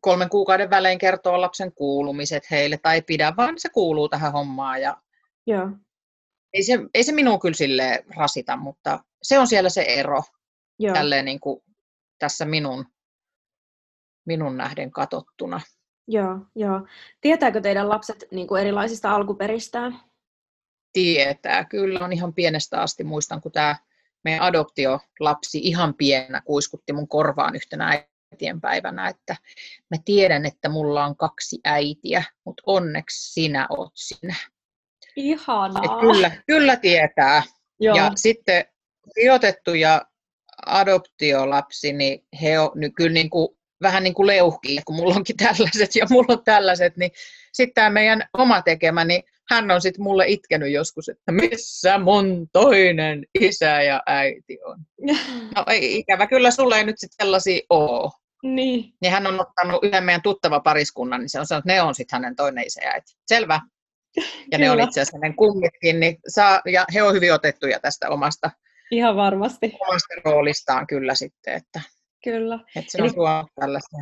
kolmen 0.00 0.28
kuukauden 0.28 0.70
välein 0.70 0.98
kertoo 0.98 1.40
lapsen 1.40 1.72
kuulumiset 1.72 2.50
heille 2.50 2.78
tai 2.78 2.94
ei 2.94 3.02
pidä, 3.02 3.32
vaan 3.36 3.54
se 3.58 3.68
kuuluu 3.68 4.08
tähän 4.08 4.32
hommaan. 4.32 4.82
Ja 4.82 5.02
Joo. 5.46 5.68
Ei, 6.52 6.62
se, 6.62 6.78
ei 6.94 7.04
se 7.04 7.12
minua 7.12 7.38
kyllä 7.38 7.54
sille 7.54 8.04
rasita, 8.16 8.56
mutta 8.56 9.04
se 9.22 9.38
on 9.38 9.46
siellä 9.46 9.68
se 9.68 9.82
ero 9.82 10.22
Joo. 10.78 10.94
Tälleen 10.94 11.24
niin 11.24 11.40
kuin 11.40 11.62
tässä 12.18 12.44
minun, 12.44 12.86
minun 14.26 14.56
nähden 14.56 14.90
katottuna. 14.90 15.60
Joo, 16.12 16.38
joo. 16.54 16.86
Tietääkö 17.20 17.60
teidän 17.60 17.88
lapset 17.88 18.24
niin 18.30 18.46
kuin 18.46 18.60
erilaisista 18.60 19.14
alkuperistään? 19.14 20.00
Tietää, 20.92 21.64
kyllä 21.64 22.00
on 22.04 22.12
ihan 22.12 22.34
pienestä 22.34 22.80
asti. 22.80 23.04
Muistan, 23.04 23.40
kun 23.40 23.52
tämä 23.52 23.76
meidän 24.24 24.42
adoptiolapsi 24.42 25.58
ihan 25.58 25.94
pienenä 25.94 26.40
kuiskutti 26.40 26.92
mun 26.92 27.08
korvaan 27.08 27.56
yhtenä 27.56 28.04
päivänä, 28.60 29.08
että 29.08 29.36
mä 29.90 29.96
tiedän, 30.04 30.46
että 30.46 30.68
mulla 30.68 31.04
on 31.04 31.16
kaksi 31.16 31.60
äitiä, 31.64 32.24
mutta 32.44 32.62
onneksi 32.66 33.32
sinä 33.32 33.66
oot 33.70 33.92
sinä. 33.94 34.34
Ihanaa. 35.16 35.82
Et 35.84 36.00
kyllä, 36.00 36.30
kyllä 36.46 36.76
tietää. 36.76 37.42
Joo. 37.80 37.96
Ja 37.96 38.12
sitten 38.16 38.64
sijoitettu 39.14 39.74
ja 39.74 40.06
adoptiolapsi, 40.66 41.92
niin 41.92 42.26
he 42.42 42.58
on, 42.58 42.70
niin 42.74 42.94
kyllä 42.94 43.12
niin 43.12 43.30
kuin 43.30 43.48
vähän 43.82 44.02
niin 44.02 44.14
kuin 44.14 44.26
leuhkii, 44.26 44.80
kun 44.86 44.96
mulla 44.96 45.14
onkin 45.14 45.36
tällaiset 45.36 45.96
ja 45.96 46.06
mulla 46.10 46.32
on 46.34 46.44
tällaiset, 46.44 46.96
niin 46.96 47.10
sitten 47.52 47.74
tämä 47.74 47.90
meidän 47.90 48.22
oma 48.38 48.62
tekemä, 48.62 49.04
niin 49.04 49.22
hän 49.50 49.70
on 49.70 49.82
sitten 49.82 50.02
mulle 50.02 50.24
itkenyt 50.28 50.72
joskus, 50.72 51.08
että 51.08 51.32
missä 51.32 51.98
mun 51.98 52.46
toinen 52.52 53.26
isä 53.40 53.82
ja 53.82 54.02
äiti 54.06 54.58
on. 54.64 54.78
No 55.56 55.64
ei, 55.66 55.98
ikävä 55.98 56.26
kyllä 56.26 56.50
sulle 56.50 56.76
ei 56.76 56.84
nyt 56.84 56.98
sitten 56.98 57.26
sellaisia 57.26 57.60
ole. 57.70 58.10
Niin. 58.42 58.94
niin 59.00 59.12
hän 59.12 59.26
on 59.26 59.40
ottanut 59.40 59.84
yhden 59.84 60.04
meidän 60.04 60.22
tuttava 60.22 60.60
pariskunnan, 60.60 61.20
niin 61.20 61.28
se 61.28 61.40
on 61.40 61.46
sanonut, 61.46 61.64
että 61.66 61.72
ne 61.72 61.82
on 61.82 61.94
sitten 61.94 62.16
hänen 62.16 62.36
toinen 62.36 62.66
isä 62.66 62.80
ja 62.84 62.90
äiti. 62.90 63.12
Selvä. 63.26 63.60
Ja 64.52 64.58
ne 64.58 64.70
on 64.70 64.80
itse 64.80 65.00
asiassa 65.00 65.16
hänen 65.16 65.36
kummitkin, 65.36 66.00
niin 66.00 66.18
saa, 66.28 66.60
ja 66.72 66.84
he 66.94 67.02
on 67.02 67.14
hyvin 67.14 67.34
otettuja 67.34 67.80
tästä 67.80 68.10
omasta, 68.10 68.50
Ihan 68.90 69.16
varmasti. 69.16 69.72
omasta 69.80 70.14
roolistaan 70.24 70.86
kyllä 70.86 71.14
sitten, 71.14 71.54
että, 71.54 71.80
Kyllä. 72.24 72.58
että 72.76 72.92
se 72.92 72.98
Eli- 72.98 73.08
on 73.08 73.14
tuo 73.14 73.48
tällaista. 73.60 73.96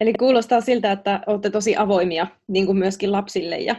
Eli 0.00 0.12
kuulostaa 0.12 0.60
siltä, 0.60 0.92
että 0.92 1.20
olette 1.26 1.50
tosi 1.50 1.76
avoimia 1.76 2.26
niin 2.48 2.66
kuin 2.66 2.78
myöskin 2.78 3.12
lapsille 3.12 3.58
ja, 3.58 3.76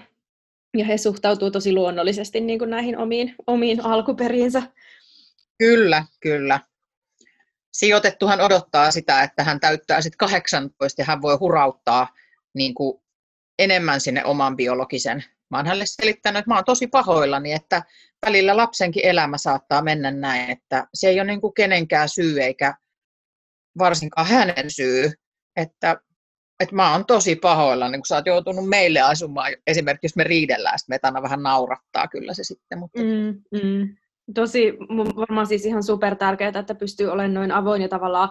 ja 0.77 0.85
he 0.85 0.97
suhtautuu 0.97 1.51
tosi 1.51 1.73
luonnollisesti 1.73 2.41
niin 2.41 2.59
kuin 2.59 2.69
näihin 2.69 2.97
omiin, 2.97 3.35
omiin 3.47 3.85
alkuperiinsä. 3.85 4.61
Kyllä, 5.57 6.05
kyllä. 6.19 6.59
Sijoitettuhan 7.73 8.41
odottaa 8.41 8.91
sitä, 8.91 9.23
että 9.23 9.43
hän 9.43 9.59
täyttää 9.59 10.01
sitten 10.01 10.17
18 10.17 11.01
ja 11.01 11.05
hän 11.05 11.21
voi 11.21 11.37
hurauttaa 11.37 12.07
niin 12.53 12.73
kuin 12.73 13.01
enemmän 13.59 14.01
sinne 14.01 14.25
oman 14.25 14.55
biologisen. 14.55 15.23
Mä 15.55 15.59
oon 15.59 15.65
hänelle 15.65 15.85
selittänyt, 15.88 16.39
että 16.39 16.50
mä 16.50 16.55
oon 16.55 16.65
tosi 16.65 16.88
pahoillani, 16.88 17.53
että 17.53 17.83
välillä 18.25 18.57
lapsenkin 18.57 19.05
elämä 19.05 19.38
saattaa 19.38 19.81
mennä 19.81 20.12
näin, 20.12 20.51
että 20.51 20.88
se 20.93 21.09
ei 21.09 21.19
ole 21.19 21.27
niin 21.27 21.41
kuin 21.41 21.53
kenenkään 21.53 22.09
syy 22.09 22.41
eikä 22.41 22.74
varsinkaan 23.77 24.27
hänen 24.27 24.69
syy, 24.69 25.12
että, 25.55 25.97
että 26.59 26.75
mä 26.75 26.91
oon 26.91 27.05
tosi 27.05 27.35
pahoillani, 27.35 27.97
kun 27.97 28.05
sä 28.05 28.15
oot 28.15 28.25
joutunut 28.25 28.69
meille 28.69 29.01
asumaan, 29.01 29.53
esimerkiksi 29.67 30.05
jos 30.05 30.15
me 30.15 30.24
riidellään, 30.24 30.79
sitten 30.79 31.00
aina 31.03 31.21
vähän 31.21 31.43
naurattaa 31.43 32.07
kyllä 32.07 32.33
se 32.33 32.43
sitten, 32.43 32.79
mutta 32.79 33.01
Mm, 33.01 33.41
mm. 33.62 33.95
Tosi 34.33 34.74
varmaan 35.15 35.47
siis 35.47 35.65
ihan 35.65 35.83
super 35.83 36.15
tärkeää, 36.15 36.59
että 36.59 36.75
pystyy 36.75 37.07
olemaan 37.07 37.33
noin 37.33 37.51
avoin 37.51 37.81
ja 37.81 37.89
tavallaan 37.89 38.29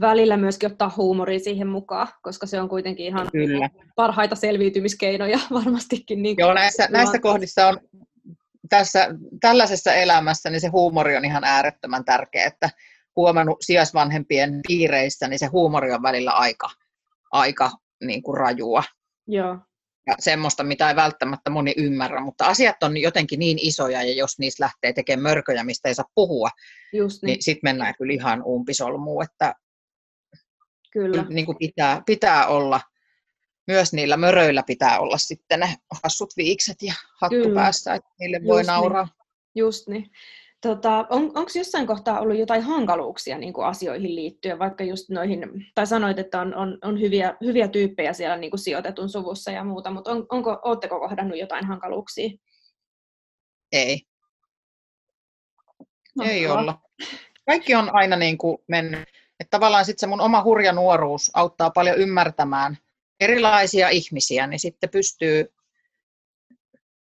välillä 0.00 0.36
myöskin 0.36 0.72
ottaa 0.72 0.94
huumoria 0.96 1.38
siihen 1.38 1.68
mukaan, 1.68 2.08
koska 2.22 2.46
se 2.46 2.60
on 2.60 2.68
kuitenkin 2.68 3.06
ihan 3.06 3.28
kyllä. 3.32 3.70
parhaita 3.96 4.34
selviytymiskeinoja 4.34 5.38
varmastikin. 5.52 6.22
Niin 6.22 6.36
Joo, 6.38 6.54
näissä, 6.54 6.88
näissä 6.90 7.18
kohdissa 7.18 7.66
on 7.66 7.80
tässä, 8.68 9.08
tällaisessa 9.40 9.94
elämässä 9.94 10.50
niin 10.50 10.60
se 10.60 10.68
huumori 10.68 11.16
on 11.16 11.24
ihan 11.24 11.44
äärettömän 11.44 12.04
tärkeä, 12.04 12.46
että 12.46 12.70
huomannut 13.16 13.58
sijaisvanhempien 13.60 14.60
piireissä, 14.68 15.28
niin 15.28 15.38
se 15.38 15.46
huumori 15.46 15.92
on 15.92 16.02
välillä 16.02 16.30
aika, 16.30 16.70
aika 17.32 17.70
niin 18.04 18.22
kuin 18.22 18.36
rajua. 18.36 18.82
Joo, 19.26 19.58
Ja 20.06 20.14
semmoista, 20.18 20.64
mitä 20.64 20.88
ei 20.88 20.96
välttämättä 20.96 21.50
moni 21.50 21.74
ymmärrä, 21.76 22.20
mutta 22.20 22.46
asiat 22.46 22.82
on 22.82 22.96
jotenkin 22.96 23.38
niin 23.38 23.58
isoja, 23.60 24.02
ja 24.02 24.14
jos 24.14 24.38
niistä 24.38 24.64
lähtee 24.64 24.92
tekemään 24.92 25.22
mörköjä, 25.22 25.64
mistä 25.64 25.88
ei 25.88 25.94
saa 25.94 26.10
puhua, 26.14 26.48
just 26.92 27.22
niin, 27.22 27.26
niin 27.26 27.42
sitten 27.42 27.60
mennään 27.62 27.94
kyllä 27.98 28.12
ihan 28.12 28.42
umpisolmuun, 28.44 29.24
että 29.24 29.54
kyllä. 30.96 31.24
niin 31.28 31.46
kuin 31.46 31.58
pitää, 31.58 32.02
pitää 32.06 32.46
olla, 32.46 32.80
myös 33.66 33.92
niillä 33.92 34.16
möröillä 34.16 34.62
pitää 34.62 35.00
olla 35.00 35.18
sitten 35.18 35.60
ne 35.60 35.74
hassut 36.04 36.30
viikset 36.36 36.76
ja 36.82 36.94
hattu 37.20 37.36
Kyllä. 37.36 37.60
päässä, 37.60 37.94
että 37.94 38.10
niille 38.20 38.40
voi 38.44 38.60
Just 38.60 38.68
niin. 38.68 38.74
nauraa. 38.74 39.08
Just 39.54 39.88
niin. 39.88 40.10
Tota, 40.60 41.06
on, 41.10 41.22
onko 41.24 41.50
jossain 41.54 41.86
kohtaa 41.86 42.20
ollut 42.20 42.38
jotain 42.38 42.62
hankaluuksia 42.62 43.38
niin 43.38 43.52
kuin 43.52 43.66
asioihin 43.66 44.14
liittyen, 44.14 44.58
vaikka 44.58 44.84
just 44.84 45.08
noihin, 45.10 45.40
tai 45.74 45.86
sanoit, 45.86 46.18
että 46.18 46.40
on, 46.40 46.54
on, 46.54 46.78
on 46.82 47.00
hyviä, 47.00 47.36
hyviä 47.40 47.68
tyyppejä 47.68 48.12
siellä 48.12 48.36
niin 48.36 48.50
kuin 48.50 48.60
sijoitetun 48.60 49.08
suvussa 49.08 49.50
ja 49.50 49.64
muuta, 49.64 49.90
mutta 49.90 50.10
on, 50.10 50.26
onko, 50.28 50.60
ootteko 50.64 51.00
kohdannut 51.00 51.38
jotain 51.38 51.66
hankaluuksia? 51.66 52.30
Ei, 53.72 54.00
ei 56.24 56.40
Mahtavaa. 56.46 56.62
olla. 56.62 56.80
Kaikki 57.46 57.74
on 57.74 57.94
aina 57.94 58.16
niin 58.16 58.38
kuin 58.38 58.58
mennyt. 58.68 59.15
Että 59.40 59.50
tavallaan 59.50 59.84
sitten 59.84 60.00
se 60.00 60.06
mun 60.06 60.20
oma 60.20 60.42
hurja 60.42 60.72
nuoruus 60.72 61.30
auttaa 61.34 61.70
paljon 61.70 61.98
ymmärtämään 61.98 62.78
erilaisia 63.20 63.88
ihmisiä, 63.88 64.46
niin 64.46 64.60
sitten 64.60 64.90
pystyy, 64.90 65.54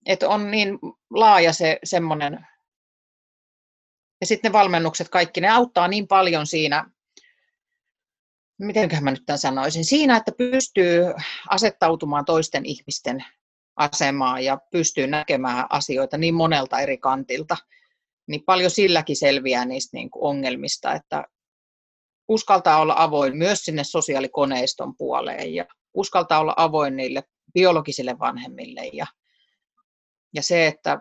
että 0.06 0.28
on 0.28 0.50
niin 0.50 0.78
laaja 1.10 1.52
se 1.52 1.78
semmoinen, 1.84 2.46
ja 4.20 4.26
sitten 4.26 4.48
ne 4.48 4.52
valmennukset 4.52 5.08
kaikki, 5.08 5.40
ne 5.40 5.48
auttaa 5.48 5.88
niin 5.88 6.08
paljon 6.08 6.46
siinä, 6.46 6.90
mitenköhän 8.58 9.04
mä 9.04 9.10
nyt 9.10 9.26
tämän 9.26 9.38
sanoisin, 9.38 9.84
siinä, 9.84 10.16
että 10.16 10.32
pystyy 10.38 11.04
asettautumaan 11.48 12.24
toisten 12.24 12.66
ihmisten 12.66 13.24
asemaan 13.76 14.44
ja 14.44 14.58
pystyy 14.70 15.06
näkemään 15.06 15.66
asioita 15.70 16.18
niin 16.18 16.34
monelta 16.34 16.80
eri 16.80 16.98
kantilta, 16.98 17.56
niin 18.26 18.42
paljon 18.42 18.70
silläkin 18.70 19.16
selviää 19.16 19.64
niistä 19.64 19.96
niin 19.96 20.08
ongelmista, 20.14 20.94
että 20.94 21.24
uskaltaa 22.30 22.80
olla 22.80 22.94
avoin 22.98 23.36
myös 23.36 23.64
sinne 23.64 23.84
sosiaalikoneiston 23.84 24.96
puoleen 24.96 25.54
ja 25.54 25.64
uskaltaa 25.94 26.40
olla 26.40 26.54
avoin 26.56 26.96
niille 26.96 27.22
biologisille 27.54 28.18
vanhemmille 28.18 28.90
ja, 28.92 29.06
ja 30.34 30.42
se, 30.42 30.66
että 30.66 31.00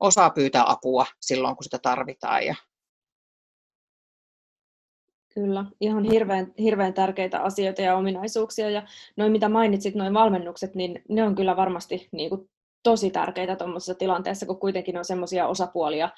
osaa 0.00 0.30
pyytää 0.30 0.64
apua 0.66 1.06
silloin, 1.20 1.56
kun 1.56 1.64
sitä 1.64 1.78
tarvitaan. 1.78 2.46
Ja, 2.46 2.54
Kyllä, 5.34 5.64
ihan 5.80 6.04
hirveän, 6.04 6.54
hirveän 6.58 6.94
tärkeitä 6.94 7.40
asioita 7.40 7.82
ja 7.82 7.96
ominaisuuksia. 7.96 8.70
Ja 8.70 8.82
noin 9.16 9.32
mitä 9.32 9.48
mainitsit, 9.48 9.94
noin 9.94 10.14
valmennukset, 10.14 10.74
niin 10.74 11.02
ne 11.08 11.22
on 11.22 11.34
kyllä 11.34 11.56
varmasti 11.56 12.08
niin 12.12 12.30
kuin, 12.30 12.50
tosi 12.82 13.10
tärkeitä 13.10 13.56
tuommoisessa 13.56 13.94
tilanteessa, 13.94 14.46
kun 14.46 14.60
kuitenkin 14.60 14.98
on 14.98 15.04
semmoisia 15.04 15.46
osapuolia, 15.46 16.08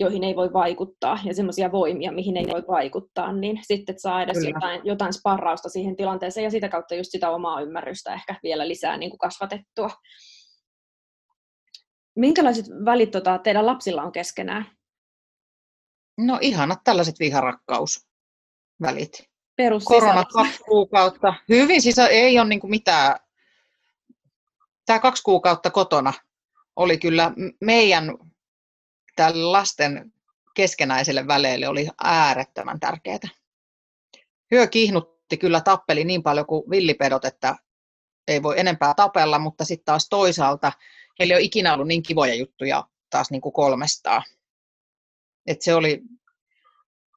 joihin 0.00 0.24
ei 0.24 0.36
voi 0.36 0.52
vaikuttaa, 0.52 1.18
ja 1.24 1.34
semmoisia 1.34 1.72
voimia, 1.72 2.12
mihin 2.12 2.36
ei 2.36 2.46
voi 2.46 2.62
vaikuttaa, 2.68 3.32
niin 3.32 3.58
sitten 3.62 3.98
saa 3.98 4.22
edes 4.22 4.36
Kyllä. 4.36 4.48
jotain, 4.48 4.80
jotain 4.84 5.12
sparrausta 5.12 5.68
siihen 5.68 5.96
tilanteeseen, 5.96 6.44
ja 6.44 6.50
sitä 6.50 6.68
kautta 6.68 6.94
just 6.94 7.10
sitä 7.10 7.30
omaa 7.30 7.60
ymmärrystä 7.60 8.14
ehkä 8.14 8.34
vielä 8.42 8.68
lisää 8.68 8.96
niin 8.96 9.10
kuin 9.10 9.18
kasvatettua. 9.18 9.90
Minkälaiset 12.16 12.66
välit 12.84 13.10
tota, 13.10 13.38
teidän 13.38 13.66
lapsilla 13.66 14.02
on 14.02 14.12
keskenään? 14.12 14.66
no 16.18 16.38
ihanat 16.40 16.78
tällaiset 16.84 17.18
viharakkausvälit. 17.18 19.24
Perus 19.56 19.84
Korona 19.84 20.24
kaksi 20.24 20.62
kuukautta. 20.62 21.34
Hyvin 21.48 21.82
siis 21.82 21.98
ei 21.98 22.38
ole 22.38 22.48
niin 22.48 22.60
mitään. 22.64 23.16
Tämä 24.86 24.98
kaksi 24.98 25.22
kuukautta 25.22 25.70
kotona 25.70 26.12
oli 26.76 26.98
kyllä 26.98 27.32
meidän 27.60 28.14
tälle 29.16 29.44
lasten 29.44 30.12
keskenäiselle 30.54 31.26
väleille 31.26 31.68
oli 31.68 31.88
äärettömän 32.04 32.80
tärkeää. 32.80 33.18
Hyö 34.50 34.66
kihnutti 34.66 35.36
kyllä 35.36 35.60
tappeli 35.60 36.04
niin 36.04 36.22
paljon 36.22 36.46
kuin 36.46 36.70
villipedot, 36.70 37.24
että 37.24 37.56
ei 38.28 38.42
voi 38.42 38.60
enempää 38.60 38.94
tapella, 38.94 39.38
mutta 39.38 39.64
sitten 39.64 39.84
taas 39.84 40.08
toisaalta 40.08 40.72
heillä 41.18 41.32
ei 41.32 41.36
ole 41.36 41.44
ikinä 41.44 41.74
ollut 41.74 41.86
niin 41.86 42.02
kivoja 42.02 42.34
juttuja 42.34 42.88
taas 43.10 43.30
niin 43.30 43.40
kuin 43.40 43.52
kolmestaan. 43.52 44.22
Et 45.46 45.62
se 45.62 45.74
oli, 45.74 46.02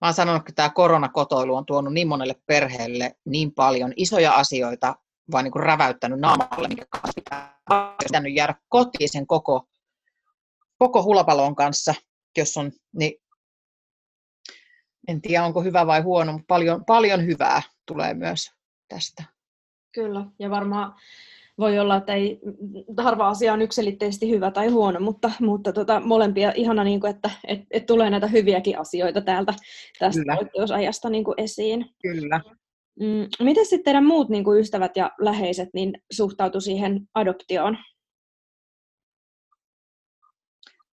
mä 0.02 0.08
oon 0.08 0.14
sanonut, 0.14 0.42
että 0.42 0.54
tämä 0.54 0.70
koronakotoilu 0.70 1.56
on 1.56 1.66
tuonut 1.66 1.94
niin 1.94 2.08
monelle 2.08 2.36
perheelle 2.46 3.16
niin 3.26 3.52
paljon 3.52 3.94
isoja 3.96 4.34
asioita, 4.34 4.96
vaan 5.32 5.44
niin 5.44 5.52
kuin 5.52 5.64
räväyttänyt 5.64 6.20
naamalle, 6.20 6.68
minkä 6.68 6.86
kanssa 6.90 7.12
pitää 7.16 7.60
pitänyt 8.04 8.36
jäädä 8.36 8.56
kotiin 8.70 9.10
sen 9.10 9.28
koko, 9.28 9.68
koko 10.78 11.04
hulapalon 11.04 11.56
kanssa, 11.56 11.94
jos 12.38 12.58
on, 12.58 12.72
niin 12.94 13.22
en 15.08 15.22
tiedä 15.22 15.46
onko 15.46 15.64
hyvä 15.64 15.88
vai 15.88 16.02
huono, 16.02 16.32
mutta 16.32 16.46
paljon, 16.48 16.86
paljon 16.86 17.26
hyvää 17.26 17.62
tulee 17.86 18.14
myös 18.14 18.52
tästä. 18.88 19.24
Kyllä, 19.92 20.26
ja 20.40 20.50
varmaan 20.50 20.96
voi 21.58 21.80
olla, 21.80 21.96
että 21.96 22.14
ei, 22.14 22.40
harva 22.98 23.30
asia 23.30 23.54
on 23.54 23.62
yksilitteisesti 23.62 24.30
hyvä 24.30 24.52
tai 24.52 24.68
huono, 24.68 25.00
mutta, 25.00 25.32
mutta 25.40 25.74
tota, 25.74 26.00
molempia 26.00 26.52
ihana, 26.56 26.84
niin 26.84 27.00
kuin, 27.00 27.10
että 27.10 27.30
et, 27.48 27.60
et 27.72 27.86
tulee 27.86 28.10
näitä 28.10 28.28
hyviäkin 28.28 28.80
asioita 28.80 29.22
täältä 29.22 29.54
tästä 30.00 30.22
Kyllä. 30.22 30.36
poikkeusajasta 30.36 31.10
niin 31.10 31.24
kuin 31.24 31.36
esiin. 31.38 31.86
Kyllä. 32.02 32.42
Mm, 33.00 33.46
miten 33.46 33.66
sitten 33.66 33.84
teidän 33.84 34.06
muut 34.06 34.30
niin 34.30 34.44
kuin 34.44 34.60
ystävät 34.60 34.98
ja 34.98 35.12
läheiset 35.20 35.70
niin 35.74 35.94
suhtautu 36.12 36.62
siihen 36.62 37.10
adoptioon? 37.14 37.78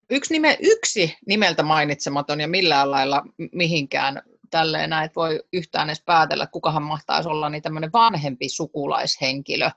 Yksi, 0.09 0.33
nime, 0.33 0.57
yksi 0.61 1.17
nimeltä 1.27 1.63
mainitsematon 1.63 2.41
ja 2.41 2.47
millään 2.47 2.91
lailla 2.91 3.23
mihinkään 3.51 4.21
tälleen 4.49 4.89
näin, 4.89 5.09
voi 5.15 5.43
yhtään 5.53 5.89
edes 5.89 6.03
päätellä, 6.05 6.47
kukahan 6.47 6.83
mahtaisi 6.83 7.29
olla, 7.29 7.49
niin 7.49 7.61
tämmöinen 7.61 7.93
vanhempi 7.93 8.49
sukulaishenkilö 8.49 9.69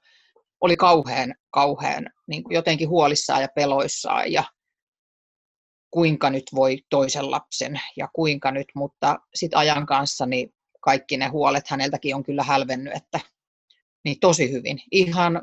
oli 0.61 0.77
kauhean, 0.77 1.35
kauhean 1.51 2.11
niin 2.27 2.45
kuin 2.45 2.55
jotenkin 2.55 2.89
huolissaan 2.89 3.43
ja 3.43 3.49
peloissaan 3.55 4.33
ja 4.33 4.45
kuinka 5.91 6.31
nyt 6.31 6.45
voi 6.55 6.79
toisen 6.91 7.31
lapsen 7.31 7.81
ja 7.97 8.09
kuinka 8.13 8.51
nyt, 8.51 8.67
mutta 8.75 9.19
sitten 9.35 9.59
ajan 9.59 9.87
kanssa 9.87 10.27
niin 10.27 10.55
kaikki 10.87 11.17
ne 11.17 11.27
huolet 11.27 11.69
häneltäkin 11.69 12.15
on 12.15 12.25
kyllä 12.25 12.43
hälvennyt, 12.43 12.97
että 12.97 13.21
niin 14.05 14.21
tosi 14.21 14.53
hyvin. 14.53 14.81
Ihan, 14.91 15.43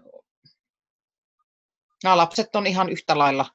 nämä 2.04 2.18
lapset 2.18 2.56
on 2.56 2.68
ihan 2.68 2.90
yhtä 2.90 3.18
lailla 3.18 3.46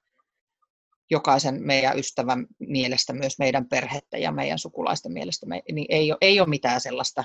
jokaisen 1.11 1.63
meidän 1.63 1.99
ystävän 1.99 2.47
mielestä, 2.59 3.13
myös 3.13 3.39
meidän 3.39 3.69
perhettä 3.69 4.19
ja 4.19 4.33
meidän 4.33 4.59
sukulaisten 4.59 5.13
mielestä, 5.13 5.47
me, 5.47 5.63
niin 5.73 5.87
ei, 5.89 6.13
ole, 6.13 6.19
ei 6.21 6.41
ole 6.41 6.49
mitään 6.49 6.81
sellaista, 6.81 7.25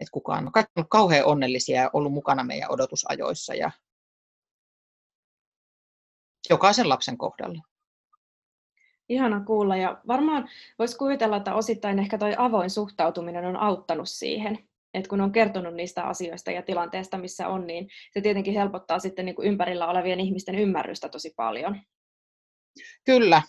että 0.00 0.12
kukaan 0.12 0.46
on 0.46 0.52
kaikki 0.52 0.72
on 0.76 0.88
kauhean 0.88 1.24
onnellisia 1.24 1.80
ja 1.80 1.90
ollut 1.92 2.12
mukana 2.12 2.44
meidän 2.44 2.70
odotusajoissa 2.70 3.54
ja 3.54 3.70
jokaisen 6.50 6.88
lapsen 6.88 7.18
kohdalla. 7.18 7.62
Ihana 9.08 9.40
kuulla 9.40 9.76
ja 9.76 10.00
varmaan 10.06 10.48
voisi 10.78 10.96
kuvitella, 10.96 11.36
että 11.36 11.54
osittain 11.54 11.98
ehkä 11.98 12.18
toi 12.18 12.34
avoin 12.38 12.70
suhtautuminen 12.70 13.44
on 13.44 13.56
auttanut 13.56 14.08
siihen, 14.08 14.58
että 14.94 15.08
kun 15.08 15.20
on 15.20 15.32
kertonut 15.32 15.74
niistä 15.74 16.02
asioista 16.02 16.50
ja 16.50 16.62
tilanteesta, 16.62 17.18
missä 17.18 17.48
on, 17.48 17.66
niin 17.66 17.88
se 18.14 18.20
tietenkin 18.20 18.54
helpottaa 18.54 18.98
sitten 18.98 19.24
niin 19.24 19.34
kuin 19.34 19.48
ympärillä 19.48 19.86
olevien 19.86 20.20
ihmisten 20.20 20.54
ymmärrystä 20.54 21.08
tosi 21.08 21.32
paljon. 21.36 21.80
Kyllä, 23.04 23.42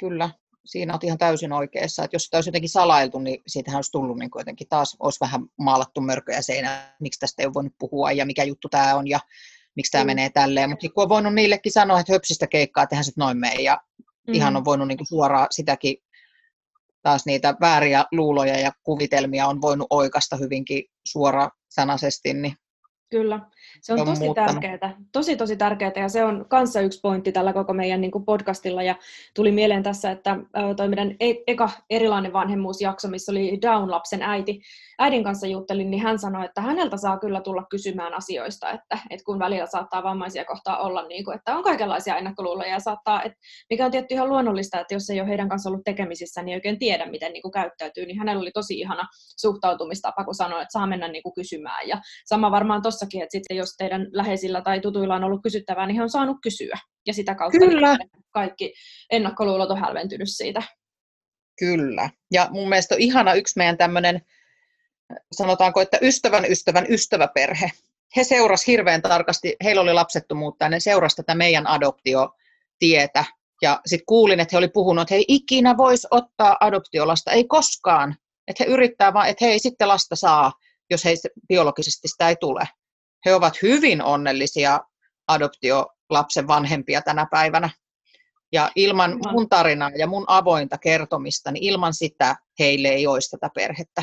kyllä. 0.00 0.30
Siinä 0.64 0.94
on 0.94 1.00
ihan 1.02 1.18
täysin 1.18 1.52
oikeassa. 1.52 2.04
Että 2.04 2.14
jos 2.14 2.22
sitä 2.24 2.36
olisi 2.36 2.48
jotenkin 2.48 2.70
salailtu, 2.70 3.18
niin 3.18 3.42
siitähän 3.46 3.78
olisi 3.78 3.92
tullut 3.92 4.18
niin 4.18 4.30
jotenkin 4.38 4.68
taas, 4.68 4.96
olisi 5.00 5.20
vähän 5.20 5.40
maalattu 5.58 6.00
mörköjä 6.00 6.42
seinään, 6.42 6.94
miksi 7.00 7.20
tästä 7.20 7.42
ei 7.42 7.46
ole 7.46 7.54
voinut 7.54 7.74
puhua 7.78 8.12
ja 8.12 8.26
mikä 8.26 8.44
juttu 8.44 8.68
tämä 8.68 8.94
on 8.94 9.08
ja 9.08 9.20
miksi 9.76 9.92
tämä 9.92 10.04
mm. 10.04 10.06
menee 10.06 10.30
tälleen. 10.30 10.70
Mutta 10.70 10.88
kun 10.94 11.02
on 11.02 11.08
voinut 11.08 11.34
niillekin 11.34 11.72
sanoa, 11.72 12.00
että 12.00 12.12
höpsistä 12.12 12.46
keikkaa, 12.46 12.86
tehdään 12.86 13.04
sitten 13.04 13.22
noin 13.22 13.38
mene 13.38 13.62
ja 13.62 13.80
mm. 14.26 14.34
ihan 14.34 14.56
on 14.56 14.64
voinut 14.64 14.88
niin 14.88 15.06
suoraan 15.08 15.46
sitäkin 15.50 15.96
taas 17.02 17.26
niitä 17.26 17.54
vääriä 17.60 18.04
luuloja 18.12 18.60
ja 18.60 18.72
kuvitelmia 18.82 19.46
on 19.46 19.60
voinut 19.60 19.86
oikasta 19.90 20.36
hyvinkin 20.36 20.84
suorasanaisesti, 21.06 22.34
niin 22.34 22.56
Kyllä, 23.10 23.40
se 23.82 23.92
on, 23.92 24.00
on 24.00 24.06
tosi 24.06 24.24
muuttanut. 24.24 24.50
tärkeää, 24.50 24.96
tosi 25.12 25.36
tosi 25.36 25.56
tärkeää 25.56 25.92
ja 25.96 26.08
se 26.08 26.24
on 26.24 26.46
kanssa 26.48 26.80
yksi 26.80 27.00
pointti 27.00 27.32
tällä 27.32 27.52
koko 27.52 27.72
meidän 27.72 28.00
niin 28.00 28.10
kuin 28.10 28.24
podcastilla. 28.24 28.82
Ja 28.82 28.94
tuli 29.34 29.52
mieleen 29.52 29.82
tässä, 29.82 30.10
että 30.10 30.36
toi 30.76 30.88
meidän 30.88 31.16
e- 31.20 31.34
eka 31.46 31.70
erilainen 31.90 32.32
vanhemmuusjakso, 32.32 33.08
missä 33.08 33.32
oli 33.32 33.58
Down-lapsen 33.62 34.22
äiti, 34.22 34.60
äidin 34.98 35.24
kanssa 35.24 35.46
juttelin, 35.46 35.90
niin 35.90 36.02
hän 36.02 36.18
sanoi, 36.18 36.44
että 36.44 36.60
häneltä 36.60 36.96
saa 36.96 37.18
kyllä 37.18 37.40
tulla 37.40 37.66
kysymään 37.70 38.14
asioista, 38.14 38.70
että, 38.70 38.98
että 39.10 39.24
kun 39.24 39.38
välillä 39.38 39.66
saattaa 39.66 40.02
vammaisia 40.02 40.44
kohtaa 40.44 40.78
olla, 40.78 41.06
niin 41.08 41.24
kuin, 41.24 41.36
että 41.36 41.56
on 41.56 41.64
kaikenlaisia 41.64 42.16
ennakkoluuloja. 42.16 42.70
Ja 42.70 42.80
saattaa, 42.80 43.22
että 43.22 43.38
mikä 43.70 43.84
on 43.84 43.90
tietty 43.90 44.14
ihan 44.14 44.28
luonnollista, 44.28 44.80
että 44.80 44.94
jos 44.94 45.10
ei 45.10 45.20
ole 45.20 45.28
heidän 45.28 45.48
kanssa 45.48 45.68
ollut 45.70 45.84
tekemisissä, 45.84 46.42
niin 46.42 46.52
ei 46.52 46.56
oikein 46.56 46.78
tiedä, 46.78 47.06
miten 47.06 47.32
niin 47.32 47.42
kuin 47.42 47.52
käyttäytyy, 47.52 48.06
niin 48.06 48.18
hänellä 48.18 48.40
oli 48.40 48.52
tosi 48.54 48.80
ihana 48.80 49.08
suhtautumistapa, 49.40 50.24
kun 50.24 50.34
sanoi, 50.34 50.62
että 50.62 50.72
saa 50.72 50.86
mennä 50.86 51.08
niin 51.08 51.22
kuin 51.22 51.34
kysymään. 51.34 51.88
Ja 51.88 52.00
sama 52.26 52.50
varmaan 52.50 52.82
tossakin, 52.94 53.22
että 53.22 53.32
sitten 53.32 53.56
jos 53.56 53.76
teidän 53.76 54.06
läheisillä 54.12 54.62
tai 54.62 54.80
tutuilla 54.80 55.14
on 55.14 55.24
ollut 55.24 55.42
kysyttävää, 55.42 55.86
niin 55.86 55.96
he 55.96 56.02
on 56.02 56.10
saanut 56.10 56.36
kysyä 56.42 56.78
ja 57.06 57.14
sitä 57.14 57.34
kautta 57.34 57.58
Kyllä. 57.58 57.98
kaikki 58.30 58.74
ennakkoluulot 59.10 59.70
on 59.70 59.80
hälventynyt 59.80 60.28
siitä. 60.30 60.62
Kyllä. 61.58 62.10
Ja 62.32 62.48
mun 62.50 62.68
mielestä 62.68 62.94
on 62.94 63.00
ihana 63.00 63.34
yksi 63.34 63.54
meidän 63.56 63.78
tämmöinen 63.78 64.20
sanotaanko, 65.32 65.80
että 65.80 65.98
ystävän 66.02 66.44
ystävän 66.50 66.86
ystäväperhe. 66.88 67.70
He 68.16 68.24
seurasivat 68.24 68.66
hirveän 68.66 69.02
tarkasti, 69.02 69.56
heillä 69.64 69.82
oli 69.82 69.92
lapsettomuutta, 69.92 70.64
ja 70.64 70.68
ne 70.68 70.80
seurasivat 70.80 71.26
tätä 71.26 71.34
meidän 71.34 71.66
adoptiotietä. 71.66 73.24
Ja 73.62 73.80
sitten 73.86 74.06
kuulin, 74.06 74.40
että 74.40 74.56
he 74.56 74.58
oli 74.58 74.68
puhunut, 74.68 75.02
että 75.02 75.14
he 75.14 75.18
ei 75.18 75.24
ikinä 75.28 75.76
voisi 75.76 76.06
ottaa 76.10 76.56
adoptiolasta, 76.60 77.30
ei 77.30 77.44
koskaan. 77.44 78.16
Että 78.48 78.64
he 78.64 78.70
yrittää 78.70 79.12
vaan, 79.14 79.28
että 79.28 79.44
he 79.44 79.50
ei 79.50 79.58
sitten 79.58 79.88
lasta 79.88 80.16
saa, 80.16 80.52
jos 80.90 81.04
he 81.04 81.14
biologisesti 81.48 82.08
sitä 82.08 82.28
ei 82.28 82.36
tule. 82.36 82.64
He 83.24 83.34
ovat 83.34 83.62
hyvin 83.62 84.02
onnellisia 84.02 84.80
adoptiolapsen 85.28 86.46
vanhempia 86.46 87.02
tänä 87.02 87.26
päivänä. 87.30 87.70
Ja 88.52 88.70
ilman 88.76 89.18
mun 89.32 89.48
tarinaa 89.48 89.90
ja 89.98 90.06
mun 90.06 90.24
avointa 90.26 90.78
kertomista, 90.78 91.52
niin 91.52 91.64
ilman 91.64 91.94
sitä 91.94 92.36
heille 92.58 92.88
ei 92.88 93.06
olisi 93.06 93.30
tätä 93.30 93.50
perhettä. 93.54 94.02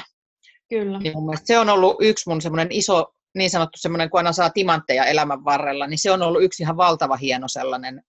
Kyllä. 0.70 1.00
Niin 1.00 1.14
mun 1.14 1.38
se 1.44 1.60
on 1.60 1.70
ollut 1.70 1.96
yksi 2.00 2.30
mun 2.30 2.42
semmoinen 2.42 2.68
iso, 2.72 3.14
niin 3.36 3.50
sanottu 3.50 3.78
semmoinen, 3.78 4.10
kun 4.10 4.18
aina 4.18 4.34
saa 4.34 4.50
timantteja 4.50 5.06
elämän 5.06 5.46
varrella, 5.46 5.88
niin 5.88 5.98
se 5.98 6.12
on 6.12 6.22
ollut 6.22 6.44
yksi 6.44 6.64
ihan 6.64 6.78
valtava 6.78 7.16
hieno 7.16 7.48
sellainen, 7.48 8.04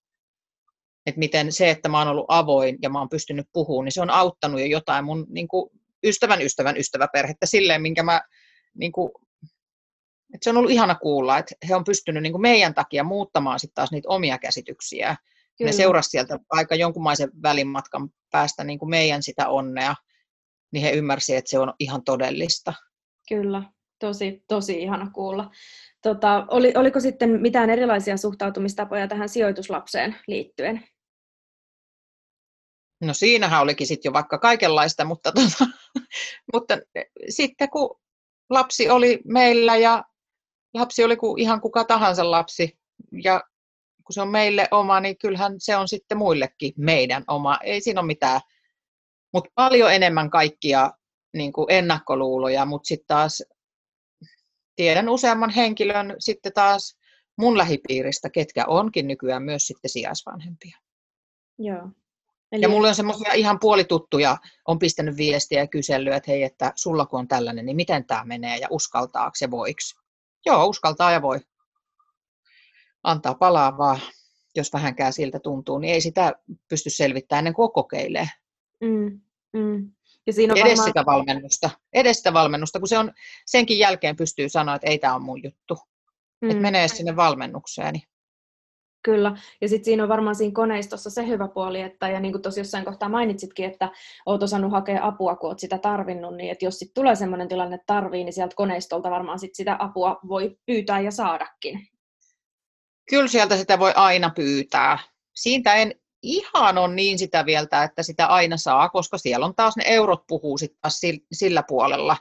että 1.06 1.18
miten 1.18 1.52
se, 1.52 1.70
että 1.70 1.88
mä 1.88 1.98
oon 1.98 2.08
ollut 2.08 2.26
avoin 2.28 2.78
ja 2.82 2.90
mä 2.90 2.98
oon 2.98 3.08
pystynyt 3.08 3.46
puhumaan, 3.52 3.84
niin 3.84 3.92
se 3.92 4.02
on 4.02 4.10
auttanut 4.10 4.60
jo 4.60 4.66
jotain 4.66 5.04
mun 5.04 5.26
niin 5.28 5.48
kuin, 5.48 5.70
ystävän 6.04 6.42
ystävän 6.42 6.76
ystäväperhettä 6.76 7.46
silleen, 7.46 7.82
minkä 7.82 8.02
mä, 8.02 8.20
niin 8.74 8.92
kuin, 8.92 9.12
että 10.34 10.44
se 10.44 10.50
on 10.50 10.56
ollut 10.56 10.70
ihana 10.70 10.94
kuulla, 10.94 11.38
että 11.38 11.54
he 11.68 11.74
on 11.74 11.84
pystynyt 11.84 12.22
niin 12.22 12.32
kuin 12.32 12.42
meidän 12.42 12.74
takia 12.74 13.04
muuttamaan 13.04 13.60
sitten 13.60 13.74
taas 13.74 13.92
niitä 13.92 14.08
omia 14.08 14.38
käsityksiä. 14.38 15.16
Kyllä. 15.58 15.68
Ne 15.68 15.72
seurasi 15.72 16.10
sieltä 16.10 16.38
aika 16.50 16.74
jonkunmaisen 16.74 17.30
välimatkan 17.42 18.08
päästä 18.30 18.64
niin 18.64 18.78
kuin 18.78 18.90
meidän 18.90 19.22
sitä 19.22 19.48
onnea 19.48 19.94
niin 20.72 20.82
he 20.82 20.90
ymmärsivät, 20.90 21.38
että 21.38 21.50
se 21.50 21.58
on 21.58 21.74
ihan 21.78 22.04
todellista. 22.04 22.74
Kyllä, 23.28 23.62
tosi, 23.98 24.44
tosi 24.48 24.82
ihana 24.82 25.10
kuulla. 25.14 25.50
Tota, 26.02 26.46
oli, 26.50 26.72
oliko 26.76 27.00
sitten 27.00 27.40
mitään 27.42 27.70
erilaisia 27.70 28.16
suhtautumistapoja 28.16 29.08
tähän 29.08 29.28
sijoituslapseen 29.28 30.16
liittyen? 30.26 30.84
No 33.00 33.14
siinähän 33.14 33.62
olikin 33.62 33.86
sitten 33.86 34.10
jo 34.10 34.12
vaikka 34.12 34.38
kaikenlaista, 34.38 35.04
mutta, 35.04 35.32
tota, 35.32 35.66
mutta 36.52 36.78
sitten 37.28 37.70
kun 37.70 38.00
lapsi 38.50 38.90
oli 38.90 39.20
meillä 39.24 39.76
ja 39.76 40.04
lapsi 40.74 41.04
oli 41.04 41.16
kuin 41.16 41.40
ihan 41.40 41.60
kuka 41.60 41.84
tahansa 41.84 42.30
lapsi 42.30 42.78
ja 43.24 43.42
kun 44.04 44.14
se 44.14 44.22
on 44.22 44.28
meille 44.28 44.68
oma, 44.70 45.00
niin 45.00 45.18
kyllähän 45.18 45.54
se 45.58 45.76
on 45.76 45.88
sitten 45.88 46.18
muillekin 46.18 46.72
meidän 46.76 47.24
oma. 47.28 47.58
Ei 47.62 47.80
siinä 47.80 48.00
ole 48.00 48.06
mitään 48.06 48.40
mutta 49.32 49.50
paljon 49.54 49.94
enemmän 49.94 50.30
kaikkia 50.30 50.92
niin 51.32 51.52
kuin 51.52 51.66
ennakkoluuloja, 51.68 52.64
mutta 52.64 52.88
sitten 52.88 53.06
taas 53.06 53.42
tiedän 54.76 55.08
useamman 55.08 55.50
henkilön 55.50 56.16
sitten 56.18 56.52
taas 56.52 56.96
mun 57.38 57.58
lähipiiristä, 57.58 58.30
ketkä 58.30 58.64
onkin 58.66 59.08
nykyään 59.08 59.42
myös 59.42 59.66
sitten 59.66 59.90
sijaisvanhempia. 59.90 60.78
Joo. 61.58 61.88
Eli... 62.52 62.62
Ja 62.62 62.68
mulla 62.68 62.88
on 62.88 62.94
semmoisia 62.94 63.32
ihan 63.32 63.58
puolituttuja, 63.60 64.36
on 64.68 64.78
pistänyt 64.78 65.16
viestiä 65.16 65.60
ja 65.60 65.66
kysellyt, 65.66 66.14
että 66.14 66.30
hei, 66.30 66.42
että 66.42 66.72
sulla 66.76 67.06
kun 67.06 67.20
on 67.20 67.28
tällainen, 67.28 67.66
niin 67.66 67.76
miten 67.76 68.06
tämä 68.06 68.24
menee 68.24 68.56
ja 68.56 68.68
uskaltaako 68.70 69.34
se 69.34 69.50
voiksi? 69.50 70.01
Joo, 70.46 70.66
uskaltaa 70.66 71.12
ja 71.12 71.22
voi. 71.22 71.40
Antaa 73.02 73.34
palaa 73.34 73.78
vaan, 73.78 74.00
jos 74.56 74.72
vähänkään 74.72 75.12
siltä 75.12 75.40
tuntuu, 75.40 75.78
niin 75.78 75.94
ei 75.94 76.00
sitä 76.00 76.32
pysty 76.68 76.90
selvittämään 76.90 77.40
ennen 77.40 77.54
kuin 77.54 77.72
kokeilee. 77.72 78.28
Mm, 78.80 79.20
mm. 79.52 79.92
Ja 80.26 80.32
siinä 80.32 80.52
on 80.52 80.58
edes 80.58 80.68
varmaan... 80.68 80.88
sitä 80.88 81.06
valmennusta, 81.06 81.70
edes 81.92 82.16
sitä 82.16 82.32
valmennusta, 82.32 82.78
kun 82.78 82.88
se 82.88 82.98
on, 82.98 83.12
senkin 83.46 83.78
jälkeen 83.78 84.16
pystyy 84.16 84.48
sanoa, 84.48 84.74
että 84.74 84.90
ei 84.90 84.98
tämä 84.98 85.14
ole 85.14 85.22
mun 85.22 85.42
juttu. 85.42 85.78
Mm. 86.40 86.50
Että 86.50 86.62
menee 86.62 86.88
sinne 86.88 87.16
valmennukseen. 87.16 87.92
Niin. 87.92 88.11
Kyllä, 89.02 89.36
ja 89.60 89.68
sitten 89.68 89.84
siinä 89.84 90.02
on 90.02 90.08
varmaan 90.08 90.36
siinä 90.36 90.54
koneistossa 90.54 91.10
se 91.10 91.26
hyvä 91.26 91.48
puoli, 91.48 91.80
että 91.80 92.08
ja 92.08 92.20
niin 92.20 92.32
kuin 92.32 92.42
tuossa 92.42 92.60
jossain 92.60 92.84
kohtaa 92.84 93.08
mainitsitkin, 93.08 93.64
että 93.64 93.90
oot 94.26 94.42
osannut 94.42 94.72
hakea 94.72 95.06
apua, 95.06 95.36
kun 95.36 95.50
oot 95.50 95.58
sitä 95.58 95.78
tarvinnut, 95.78 96.36
niin 96.36 96.50
että 96.50 96.64
jos 96.64 96.78
sitten 96.78 96.94
tulee 96.94 97.14
sellainen 97.14 97.48
tilanne, 97.48 97.78
tarvii, 97.86 98.24
niin 98.24 98.32
sieltä 98.32 98.56
koneistolta 98.56 99.10
varmaan 99.10 99.38
sit 99.38 99.54
sitä 99.54 99.76
apua 99.78 100.20
voi 100.28 100.56
pyytää 100.66 101.00
ja 101.00 101.10
saadakin. 101.10 101.88
Kyllä 103.10 103.28
sieltä 103.28 103.56
sitä 103.56 103.78
voi 103.78 103.92
aina 103.94 104.30
pyytää. 104.30 104.98
Siitä 105.34 105.74
en 105.74 105.94
ihan 106.22 106.78
on 106.78 106.96
niin 106.96 107.18
sitä 107.18 107.46
vielä, 107.46 107.84
että 107.84 108.02
sitä 108.02 108.26
aina 108.26 108.56
saa, 108.56 108.88
koska 108.88 109.18
siellä 109.18 109.46
on 109.46 109.54
taas 109.54 109.76
ne 109.76 109.84
eurot 109.86 110.26
puhuu 110.26 110.58
sitten 110.58 110.78
taas 110.80 111.00
sillä 111.32 111.62
puolella. 111.68 112.16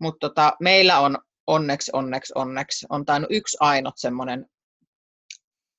Mutta 0.00 0.28
tota, 0.28 0.56
meillä 0.60 1.00
on 1.00 1.18
onneksi, 1.46 1.90
onneksi, 1.94 2.32
onneksi, 2.36 2.86
on 2.90 3.04
tainnut 3.04 3.30
yksi 3.32 3.56
ainut 3.60 3.94
semmoinen, 3.96 4.46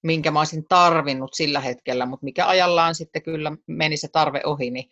minkä 0.03 0.31
mä 0.31 0.39
olisin 0.39 0.67
tarvinnut 0.67 1.33
sillä 1.33 1.59
hetkellä, 1.59 2.05
mutta 2.05 2.23
mikä 2.23 2.47
ajallaan 2.47 2.95
sitten 2.95 3.23
kyllä 3.23 3.51
meni 3.67 3.97
se 3.97 4.07
tarve 4.07 4.41
ohi, 4.45 4.71
niin 4.71 4.89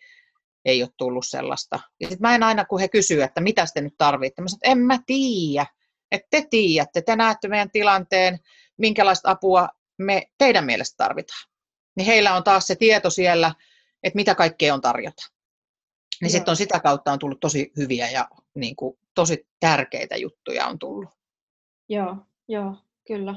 ei 0.64 0.82
ole 0.82 0.90
tullut 0.96 1.26
sellaista. 1.26 1.80
Ja 2.00 2.08
sitten 2.08 2.28
mä 2.28 2.34
en 2.34 2.42
aina, 2.42 2.64
kun 2.64 2.80
he 2.80 2.88
kysyvät, 2.88 3.24
että 3.24 3.40
mitä 3.40 3.64
te 3.74 3.80
nyt 3.80 3.94
tarvitte, 3.98 4.42
mä 4.42 4.48
sanon, 4.48 4.58
että 4.62 4.70
en 4.70 4.78
mä 4.78 4.98
tiedä, 5.06 5.66
että 6.10 6.26
te 6.30 6.46
tiedätte, 6.50 7.02
te 7.02 7.16
näette 7.16 7.48
meidän 7.48 7.70
tilanteen, 7.70 8.38
minkälaista 8.76 9.30
apua 9.30 9.68
me 9.98 10.22
teidän 10.38 10.64
mielestä 10.64 10.96
tarvitaan 10.96 11.48
niin 11.96 12.06
heillä 12.06 12.34
on 12.34 12.44
taas 12.44 12.66
se 12.66 12.76
tieto 12.76 13.10
siellä, 13.10 13.54
että 14.02 14.16
mitä 14.16 14.34
kaikkea 14.34 14.74
on 14.74 14.80
tarjota. 14.80 15.22
Niin 16.20 16.30
sitten 16.30 16.52
on 16.52 16.56
sitä 16.56 16.80
kautta 16.80 17.12
on 17.12 17.18
tullut 17.18 17.40
tosi 17.40 17.72
hyviä 17.76 18.10
ja 18.10 18.28
niin 18.54 18.76
kuin, 18.76 18.98
tosi 19.14 19.46
tärkeitä 19.60 20.16
juttuja 20.16 20.66
on 20.66 20.78
tullut. 20.78 21.10
Joo, 21.88 22.16
joo, 22.48 22.76
kyllä. 23.06 23.34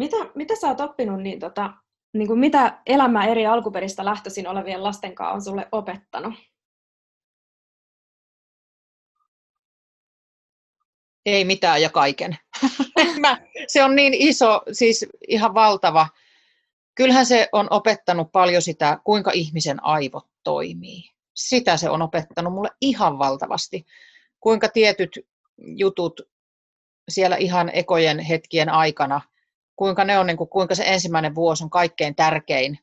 Mitä, 0.00 0.16
mitä 0.34 0.56
sä 0.56 0.68
oot 0.68 0.80
oppinut, 0.80 1.22
niin, 1.22 1.40
tota, 1.40 1.72
niin 2.14 2.28
kuin 2.28 2.38
mitä 2.38 2.80
elämä 2.86 3.26
eri 3.26 3.46
alkuperistä 3.46 4.04
lähtöisin 4.04 4.48
olevien 4.48 4.82
lasten 4.82 5.14
kanssa 5.14 5.34
on 5.34 5.42
sulle 5.42 5.68
opettanut? 5.72 6.34
Ei 11.26 11.44
mitään 11.44 11.82
ja 11.82 11.90
kaiken. 11.90 12.38
se 13.72 13.84
on 13.84 13.96
niin 13.96 14.14
iso, 14.14 14.62
siis 14.72 15.06
ihan 15.28 15.54
valtava. 15.54 16.08
Kyllähän 16.94 17.26
se 17.26 17.48
on 17.52 17.66
opettanut 17.70 18.32
paljon 18.32 18.62
sitä, 18.62 18.98
kuinka 19.04 19.30
ihmisen 19.34 19.84
aivot 19.84 20.26
toimii. 20.44 21.10
Sitä 21.34 21.76
se 21.76 21.90
on 21.90 22.02
opettanut 22.02 22.52
mulle 22.52 22.70
ihan 22.80 23.18
valtavasti. 23.18 23.86
Kuinka 24.40 24.68
tietyt 24.68 25.18
jutut 25.58 26.20
siellä 27.08 27.36
ihan 27.36 27.70
ekojen 27.74 28.18
hetkien 28.18 28.68
aikana, 28.68 29.20
kuinka 29.80 30.04
ne 30.04 30.18
on, 30.18 30.26
niin 30.26 30.36
kuin, 30.36 30.50
kuinka 30.50 30.74
se 30.74 30.84
ensimmäinen 30.86 31.34
vuosi 31.34 31.64
on 31.64 31.70
kaikkein 31.70 32.14
tärkein 32.14 32.78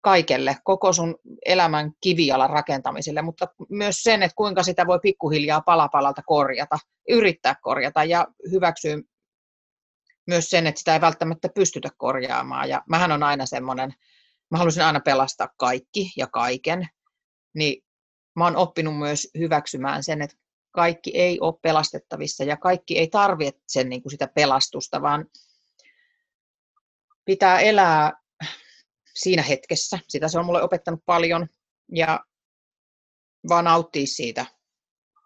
kaikelle, 0.00 0.56
koko 0.64 0.92
sun 0.92 1.18
elämän 1.46 1.92
kivialan 2.00 2.50
rakentamiselle, 2.50 3.22
mutta 3.22 3.48
myös 3.68 4.02
sen, 4.02 4.22
että 4.22 4.34
kuinka 4.36 4.62
sitä 4.62 4.86
voi 4.86 4.98
pikkuhiljaa 5.02 5.60
palapalalta 5.60 6.22
korjata, 6.26 6.78
yrittää 7.08 7.54
korjata 7.62 8.04
ja 8.04 8.26
hyväksyä 8.50 8.96
myös 10.26 10.50
sen, 10.50 10.66
että 10.66 10.78
sitä 10.78 10.94
ei 10.94 11.00
välttämättä 11.00 11.48
pystytä 11.54 11.88
korjaamaan. 11.96 12.68
Ja 12.68 12.82
mähän 12.88 13.12
on 13.12 13.22
aina 13.22 13.46
semmoinen, 13.46 13.94
mä 14.50 14.58
halusin 14.58 14.84
aina 14.84 15.00
pelastaa 15.00 15.48
kaikki 15.56 16.12
ja 16.16 16.26
kaiken, 16.26 16.88
niin 17.54 17.84
mä 18.36 18.44
oon 18.44 18.56
oppinut 18.56 18.98
myös 18.98 19.28
hyväksymään 19.38 20.04
sen, 20.04 20.22
että 20.22 20.36
kaikki 20.70 21.10
ei 21.18 21.40
ole 21.40 21.54
pelastettavissa 21.62 22.44
ja 22.44 22.56
kaikki 22.56 22.98
ei 22.98 23.08
tarvitse 23.08 23.84
niin 23.84 24.02
kuin 24.02 24.12
sitä 24.12 24.28
pelastusta, 24.34 25.02
vaan 25.02 25.26
pitää 27.30 27.60
elää 27.60 28.12
siinä 29.14 29.42
hetkessä. 29.42 29.98
Sitä 30.08 30.28
se 30.28 30.38
on 30.38 30.46
mulle 30.46 30.62
opettanut 30.62 31.00
paljon 31.06 31.48
ja 31.92 32.20
vaan 33.48 33.64
nauttia 33.64 34.06
siitä, 34.06 34.46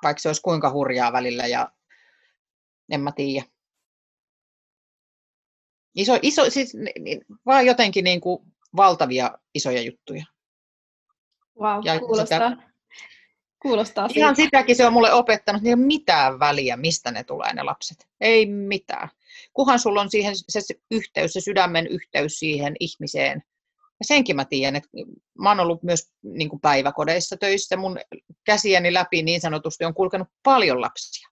vaikka 0.03 0.21
se 0.21 0.29
olisi 0.29 0.43
kuinka 0.43 0.71
hurjaa 0.71 1.13
välillä 1.13 1.47
ja 1.47 1.73
en 2.93 3.01
mä 3.01 3.13
tiedä. 3.13 3.47
Iso, 5.95 6.19
iso, 6.23 6.51
siis, 6.51 6.73
vaan 7.47 7.67
jotenkin 7.67 8.05
niin 8.05 8.21
kuin 8.21 8.55
valtavia 8.77 9.31
isoja 9.55 9.83
juttuja. 9.83 10.25
Wow, 11.61 11.81
ja 11.85 12.01
kuulostaa, 12.01 12.51
sitä, 12.51 12.57
kuulostaa 13.63 14.09
siitä. 14.09 14.21
Ihan 14.21 14.37
sitäkin 14.37 14.77
se 14.77 14.87
on 14.87 14.93
mulle 14.93 15.13
opettanut, 15.13 15.63
niin 15.63 15.69
ei 15.69 15.75
ole 15.75 15.87
mitään 15.87 16.39
väliä, 16.39 16.77
mistä 16.77 17.11
ne 17.11 17.25
tulee 17.25 17.53
ne 17.53 17.63
lapset. 17.63 18.09
Ei 18.21 18.47
mitään. 18.47 19.09
Kuhan 19.55 19.79
sulla 19.79 20.01
on 20.01 20.11
siihen 20.11 20.35
se 20.49 20.61
yhteys, 20.91 21.33
se 21.33 21.41
sydämen 21.41 21.87
yhteys 21.87 22.39
siihen 22.39 22.75
ihmiseen, 22.81 23.43
ja 24.01 24.05
senkin 24.05 24.37
mä 24.37 24.45
tiedän, 24.45 24.77
että 24.77 24.89
mä 25.39 25.49
oon 25.49 25.61
ollut 25.61 25.83
myös 25.83 26.13
niin 26.23 26.49
kuin 26.49 26.61
päiväkodeissa 26.61 27.37
töissä, 27.37 27.77
mun 27.77 27.99
käsieni 28.47 28.93
läpi 28.93 29.23
niin 29.23 29.41
sanotusti 29.41 29.85
on 29.85 29.95
kulkenut 29.95 30.29
paljon 30.43 30.81
lapsia. 30.81 31.29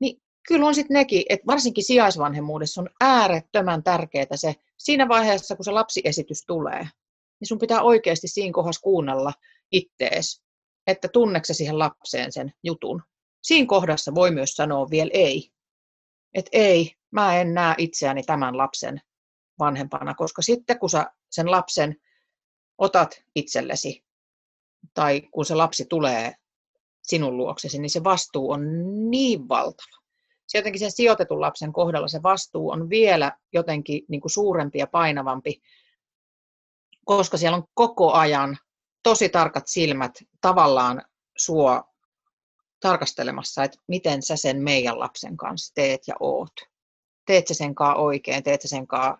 Niin 0.00 0.22
kyllä 0.48 0.66
on 0.66 0.74
sitten 0.74 0.94
nekin, 0.94 1.22
että 1.28 1.46
varsinkin 1.46 1.84
sijaisvanhemmuudessa 1.84 2.80
on 2.80 2.90
äärettömän 3.00 3.82
tärkeää 3.82 4.36
se, 4.36 4.54
siinä 4.78 5.08
vaiheessa 5.08 5.56
kun 5.56 5.64
se 5.64 5.70
lapsiesitys 5.70 6.44
tulee, 6.46 6.80
niin 7.40 7.48
sun 7.48 7.58
pitää 7.58 7.82
oikeasti 7.82 8.28
siinä 8.28 8.52
kohdassa 8.52 8.80
kuunnella 8.80 9.32
ittees, 9.72 10.42
että 10.86 11.08
tunneksä 11.08 11.54
siihen 11.54 11.78
lapseen 11.78 12.32
sen 12.32 12.52
jutun. 12.64 13.02
Siinä 13.42 13.66
kohdassa 13.66 14.14
voi 14.14 14.30
myös 14.30 14.50
sanoa 14.50 14.90
vielä 14.90 15.10
ei. 15.14 15.50
Että 16.34 16.50
ei, 16.52 16.92
mä 17.14 17.40
en 17.40 17.54
näe 17.54 17.74
itseäni 17.78 18.22
tämän 18.22 18.58
lapsen 18.58 19.00
vanhempana, 19.58 20.14
koska 20.14 20.42
sitten 20.42 20.78
kun 20.78 20.90
sä 20.90 21.06
sen 21.30 21.50
lapsen 21.50 21.96
otat 22.78 23.22
itsellesi, 23.34 24.04
tai 24.94 25.22
kun 25.30 25.44
se 25.44 25.54
lapsi 25.54 25.84
tulee 25.84 26.34
sinun 27.02 27.36
luoksesi, 27.36 27.78
niin 27.78 27.90
se 27.90 28.04
vastuu 28.04 28.50
on 28.50 28.60
niin 29.10 29.48
valtava. 29.48 30.04
Se 30.46 30.58
jotenkin 30.58 30.80
sen 30.80 30.92
sijoitetun 30.92 31.40
lapsen 31.40 31.72
kohdalla 31.72 32.08
se 32.08 32.22
vastuu 32.22 32.70
on 32.70 32.90
vielä 32.90 33.32
jotenkin 33.52 34.04
niin 34.08 34.20
kuin 34.20 34.32
suurempi 34.32 34.78
ja 34.78 34.86
painavampi, 34.86 35.62
koska 37.04 37.36
siellä 37.36 37.56
on 37.56 37.64
koko 37.74 38.12
ajan 38.12 38.58
tosi 39.02 39.28
tarkat 39.28 39.64
silmät 39.66 40.12
tavallaan 40.40 41.02
sua 41.38 41.94
tarkastelemassa, 42.80 43.64
että 43.64 43.78
miten 43.88 44.22
sä 44.22 44.36
sen 44.36 44.62
meidän 44.62 44.98
lapsen 44.98 45.36
kanssa 45.36 45.74
teet 45.74 46.00
ja 46.08 46.14
oot. 46.20 46.73
Teet 47.26 47.46
sä 47.46 47.54
senkaan 47.54 47.96
oikein, 47.96 48.42
teet 48.42 48.62
sä 48.62 48.68
senkaan 48.68 49.18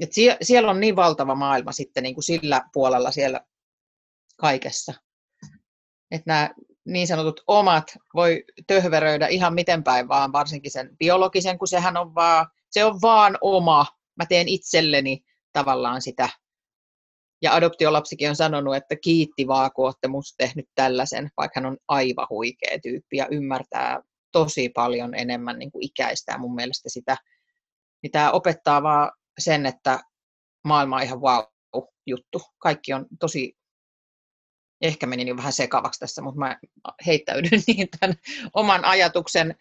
et 0.00 0.12
sie, 0.12 0.36
siellä 0.42 0.70
on 0.70 0.80
niin 0.80 0.96
valtava 0.96 1.34
maailma 1.34 1.72
sitten 1.72 2.02
niin 2.02 2.14
kuin 2.14 2.24
sillä 2.24 2.62
puolella 2.72 3.10
siellä 3.10 3.40
kaikessa. 4.36 4.94
Että 6.10 6.24
nämä 6.26 6.50
niin 6.84 7.06
sanotut 7.06 7.44
omat 7.46 7.98
voi 8.14 8.44
töhveröidä 8.66 9.26
ihan 9.26 9.54
miten 9.54 9.84
päin 9.84 10.08
vaan, 10.08 10.32
varsinkin 10.32 10.70
sen 10.70 10.96
biologisen, 10.98 11.58
kun 11.58 11.68
sehän 11.68 11.96
on 11.96 12.14
vaan, 12.14 12.46
se 12.70 12.84
on 12.84 12.98
vaan 13.02 13.38
oma. 13.40 13.86
Mä 14.16 14.26
teen 14.26 14.48
itselleni 14.48 15.24
tavallaan 15.52 16.02
sitä. 16.02 16.28
Ja 17.42 17.54
adoptiolapsikin 17.54 18.28
on 18.28 18.36
sanonut, 18.36 18.76
että 18.76 18.96
kiitti 18.96 19.46
vaan, 19.46 19.70
kun 19.72 19.84
olette 19.84 20.08
musta 20.08 20.36
tehnyt 20.36 20.68
tällaisen, 20.74 21.30
vaikka 21.36 21.60
hän 21.60 21.70
on 21.70 21.78
aivan 21.88 22.26
huikea 22.30 22.78
tyyppi 22.82 23.16
ja 23.16 23.26
ymmärtää 23.30 24.02
tosi 24.32 24.68
paljon 24.68 25.14
enemmän 25.14 25.58
niin 25.58 25.72
kuin 25.72 25.84
ikäistää 25.84 26.38
mun 26.38 26.54
mielestä 26.54 26.88
sitä. 26.88 27.16
Tämä 28.12 28.30
opettaa 28.30 28.82
vaan 28.82 29.10
sen, 29.38 29.66
että 29.66 30.00
maailma 30.64 30.96
on 30.96 31.02
ihan 31.02 31.20
wow 31.20 31.44
juttu. 32.06 32.42
Kaikki 32.58 32.92
on 32.92 33.06
tosi, 33.20 33.56
ehkä 34.82 35.06
menin 35.06 35.28
jo 35.28 35.36
vähän 35.36 35.52
sekavaksi 35.52 36.00
tässä, 36.00 36.22
mutta 36.22 36.38
mä 36.38 36.58
heittäydyn 37.06 37.60
niin 37.66 37.88
tämän 38.00 38.16
oman 38.54 38.84
ajatuksen 38.84 39.54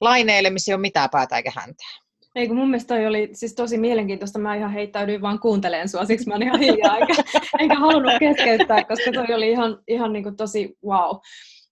laineille, 0.00 0.50
missä 0.50 0.72
ei 0.72 0.74
ole 0.74 0.80
mitään 0.80 1.10
päätä 1.10 1.36
eikä 1.36 1.52
häntää. 1.54 1.88
Ei 2.34 2.46
kun 2.46 2.56
mun 2.56 2.70
mielestä 2.70 2.94
toi 2.94 3.06
oli 3.06 3.30
siis 3.32 3.54
tosi 3.54 3.78
mielenkiintoista. 3.78 4.38
Mä 4.38 4.56
ihan 4.56 4.72
heittäydyin 4.72 5.22
vaan 5.22 5.40
kuunteleen 5.40 5.88
sua, 5.88 6.04
siksi 6.04 6.28
mä 6.28 6.34
oon 6.34 6.42
ihan 6.42 6.60
hiljaa, 6.60 6.98
enkä, 6.98 7.14
enkä 7.58 7.74
halunnut 7.74 8.12
keskeyttää, 8.20 8.84
koska 8.84 9.12
toi 9.14 9.34
oli 9.34 9.50
ihan, 9.50 9.78
ihan 9.88 10.12
niin 10.12 10.22
kuin 10.22 10.36
tosi 10.36 10.76
wow. 10.86 11.16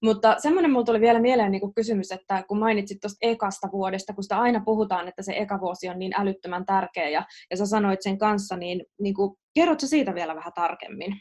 Mutta 0.03 0.37
semmoinen 0.39 0.71
mulla 0.71 0.85
tuli 0.85 1.01
vielä 1.01 1.21
mieleen 1.21 1.53
niin 1.53 1.75
kysymys, 1.75 2.13
että 2.13 2.45
kun 2.49 2.59
mainitsit 2.59 3.01
tuosta 3.01 3.19
ekasta 3.21 3.69
vuodesta, 3.73 4.15
kun 4.15 4.25
sitä 4.25 4.39
aina 4.39 4.63
puhutaan, 4.65 5.09
että 5.09 5.23
se 5.23 5.33
eka 5.37 5.61
vuosi 5.61 5.89
on 5.89 5.99
niin 5.99 6.13
älyttömän 6.21 6.67
tärkeä 6.67 7.09
ja, 7.09 7.25
ja 7.51 7.57
sä 7.57 7.67
sanoit 7.67 8.03
sen 8.03 8.19
kanssa, 8.19 8.57
niin, 8.57 8.85
niin 9.01 9.15
kuin, 9.15 9.37
kerrotko 9.55 9.87
siitä 9.87 10.15
vielä 10.15 10.37
vähän 10.37 10.53
tarkemmin? 10.55 11.21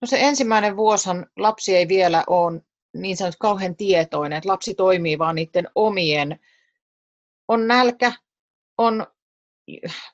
No 0.00 0.06
se 0.06 0.18
ensimmäinen 0.20 0.76
vuosihan 0.76 1.26
lapsi 1.36 1.76
ei 1.76 1.88
vielä 1.88 2.24
ole 2.26 2.60
niin 2.96 3.16
sanottu 3.16 3.36
kauhean 3.40 3.76
tietoinen, 3.76 4.36
että 4.36 4.48
lapsi 4.48 4.74
toimii 4.74 5.18
vaan 5.18 5.34
niiden 5.34 5.68
omien, 5.74 6.40
on 7.48 7.68
nälkä, 7.68 8.12
on 8.78 9.06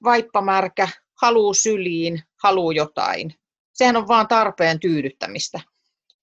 vaippamärkä, 0.05 0.89
haluu 1.23 1.55
syliin, 1.55 2.23
haluu 2.43 2.71
jotain. 2.71 3.35
Sehän 3.73 3.97
on 3.97 4.09
vaan 4.09 4.29
tarpeen 4.29 4.81
tyydyttämistä 4.81 5.61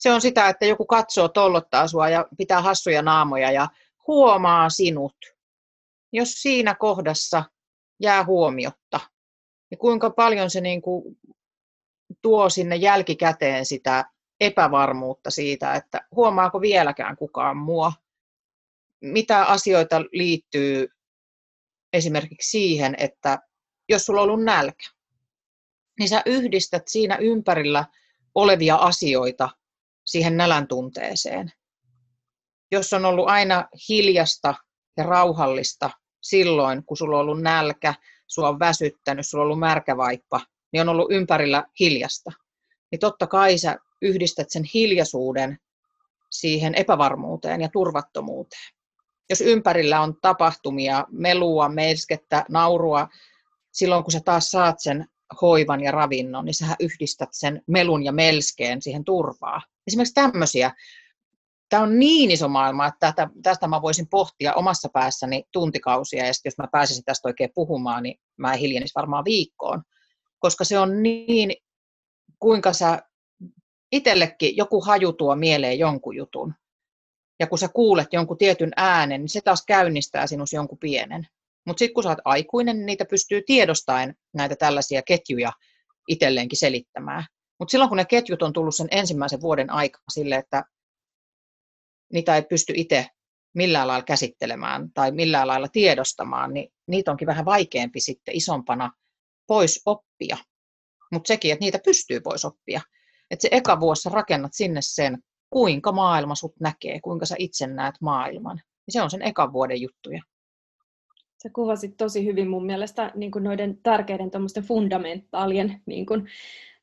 se 0.02 0.12
on 0.12 0.22
sitä, 0.22 0.50
että 0.50 0.66
joku 0.66 0.86
katsoo, 0.86 1.28
tollottaa 1.28 1.88
sua 1.88 2.10
ja 2.10 2.26
pitää 2.38 2.62
hassuja 2.62 3.02
naamoja 3.02 3.52
ja 3.52 3.68
huomaa 4.08 4.70
sinut. 4.70 5.16
Jos 6.14 6.32
siinä 6.32 6.76
kohdassa 6.76 7.44
jää 8.00 8.26
huomiotta, 8.26 9.00
niin 9.70 9.80
kuinka 9.80 10.10
paljon 10.10 10.50
se 10.50 10.62
niin 10.62 10.82
kuin 10.82 11.18
tuo 12.22 12.50
sinne 12.50 12.76
jälkikäteen 12.76 13.66
sitä 13.66 14.06
epävarmuutta 14.40 15.32
siitä, 15.32 15.76
että 15.76 16.08
huomaako 16.16 16.62
vieläkään 16.62 17.18
kukaan 17.18 17.58
mua, 17.58 17.94
mitä 19.02 19.44
asioita 19.44 20.02
liittyy 20.12 20.88
esimerkiksi 21.94 22.50
siihen, 22.50 22.96
että 22.98 23.40
jos 23.90 24.06
sulla 24.06 24.22
on 24.22 24.30
ollut 24.30 24.44
nälkä, 24.44 24.84
niin 26.00 26.10
sä 26.10 26.22
yhdistät 26.26 26.84
siinä 26.88 27.16
ympärillä 27.16 27.86
olevia 28.36 28.76
asioita 28.76 29.50
siihen 30.12 30.38
nälän 30.38 30.67
tunteeseen. 30.67 31.52
Jos 32.71 32.93
on 32.93 33.06
ollut 33.06 33.28
aina 33.28 33.67
hiljasta 33.89 34.56
ja 34.97 35.04
rauhallista 35.04 35.89
silloin, 36.21 36.86
kun 36.86 36.97
sulla 36.97 37.17
on 37.17 37.21
ollut 37.21 37.41
nälkä, 37.41 37.93
sulla 38.28 38.50
on 38.50 38.60
väsyttänyt, 38.60 39.28
sulla 39.28 39.41
on 39.41 39.45
ollut 39.45 39.60
märkävaippa, 39.60 40.41
niin 40.74 40.82
on 40.82 40.89
ollut 40.89 41.12
ympärillä 41.12 41.63
hiljasta. 41.80 42.32
Niin 42.91 43.00
totta 43.00 43.28
kai 43.28 43.58
sä 43.58 43.76
yhdistät 44.02 44.47
sen 44.50 44.63
hiljaisuuden 44.74 45.58
siihen 46.32 46.76
epävarmuuteen 46.76 47.62
ja 47.62 47.69
turvattomuuteen. 47.69 48.74
Jos 49.30 49.41
ympärillä 49.41 50.02
on 50.02 50.15
tapahtumia, 50.21 51.06
melua, 51.12 51.69
melskettä, 51.69 52.45
naurua, 52.50 53.08
silloin 53.71 54.04
kun 54.04 54.12
sä 54.12 54.19
taas 54.26 54.52
saat 54.52 54.76
sen 54.80 55.06
hoivan 55.41 55.82
ja 55.82 55.91
ravinnon, 55.91 56.45
niin 56.45 56.54
sä 56.54 56.65
yhdistät 56.80 57.30
sen 57.32 57.62
melun 57.67 58.04
ja 58.04 58.12
melskeen 58.12 58.82
siihen 58.82 59.04
turvaa. 59.04 59.62
Esimerkiksi 59.88 60.13
tämmöisiä. 60.13 60.72
Tämä 61.70 61.84
on 61.84 62.00
niin 62.00 62.32
iso 62.32 62.48
maailma, 62.48 62.86
että 62.86 63.13
tästä, 63.44 63.67
mä 63.67 63.82
voisin 63.82 64.08
pohtia 64.08 64.54
omassa 64.54 64.89
päässäni 64.94 65.44
tuntikausia, 65.54 66.26
ja 66.26 66.32
jos 66.46 66.58
mä 66.58 66.67
pääsisin 66.72 67.04
tästä 67.04 67.28
oikein 67.28 67.50
puhumaan, 67.56 68.04
niin 68.04 68.20
mä 68.38 68.54
hiljenis 68.54 68.96
varmaan 68.96 69.26
viikkoon. 69.26 69.84
Koska 70.39 70.63
se 70.63 70.80
on 70.80 71.04
niin, 71.04 71.54
kuinka 72.39 72.74
sä 72.74 73.02
itsellekin 73.91 74.58
joku 74.58 74.82
haju 74.82 75.13
tuo 75.13 75.36
mieleen 75.36 75.80
jonkun 75.80 76.15
jutun. 76.15 76.54
ja 77.39 77.48
kun 77.48 77.58
sä 77.58 77.67
kuulet 77.67 78.08
jonkun 78.12 78.38
tietyn 78.38 78.72
äänen, 78.78 79.22
niin 79.22 79.30
se 79.30 79.41
taas 79.41 79.63
käynnistää 79.65 80.28
sinus 80.28 80.54
jonkun 80.54 80.78
pienen. 80.78 81.28
Mutta 81.65 81.80
sitten 81.80 81.94
kun 81.94 82.04
sä 82.04 82.10
oot 82.10 82.17
aikuinen, 82.26 82.76
niin 82.76 82.86
niitä 82.86 83.06
pystyy 83.06 83.41
tiedostaen 83.46 84.15
näitä 84.34 84.56
tällaisia 84.56 85.02
ketjuja 85.02 85.52
itselleenkin 86.08 86.60
selittämään. 86.60 87.26
Mutta 87.62 87.71
silloin 87.71 87.89
kun 87.89 87.97
ne 87.97 88.06
ketjut 88.06 88.41
on 88.41 88.54
tullut 88.54 88.76
sen 88.76 88.88
ensimmäisen 88.91 89.41
vuoden 89.41 89.69
aikana 89.69 90.04
sille, 90.12 90.36
että 90.36 90.63
niitä 92.13 92.36
ei 92.36 92.41
pysty 92.41 92.74
itse 92.76 93.08
millään 93.54 93.88
lailla 93.88 94.04
käsittelemään 94.04 94.93
tai 94.93 95.12
millään 95.12 95.47
lailla 95.47 95.67
tiedostamaan, 95.67 96.54
niin 96.54 96.74
niitä 96.88 97.12
onkin 97.12 97.28
vähän 97.28 97.45
vaikeampi 97.45 98.00
sitten 98.00 98.36
isompana 98.36 98.91
pois 99.47 99.82
oppia. 99.86 100.38
Mutta 101.12 101.28
sekin, 101.28 101.54
että 101.54 101.65
niitä 101.65 101.80
pystyy 101.86 102.19
pois 102.19 102.45
oppia. 102.45 102.82
Että 103.32 103.41
se 103.41 103.50
eka 103.52 103.80
vuosi 103.80 104.10
rakennat 104.10 104.54
sinne 104.54 104.80
sen, 104.84 105.24
kuinka 105.50 105.91
maailma 105.91 106.36
sut 106.36 106.60
näkee, 106.60 107.00
kuinka 107.02 107.26
sä 107.26 107.36
itse 107.39 107.67
näet 107.67 107.95
maailman. 108.02 108.62
Ja 108.88 108.93
se 108.93 109.02
on 109.02 109.10
sen 109.10 109.21
ekan 109.21 109.54
vuoden 109.54 109.82
juttuja. 109.82 110.24
Sä 111.43 111.49
kuvasit 111.54 111.97
tosi 111.97 112.25
hyvin 112.25 112.49
mun 112.49 112.65
mielestä 112.65 113.12
niin 113.15 113.32
kuin 113.32 113.43
noiden 113.43 113.77
tärkeiden 113.84 114.32
fundamentaalien 114.67 115.82
niin 115.86 116.06
kuin 116.06 116.27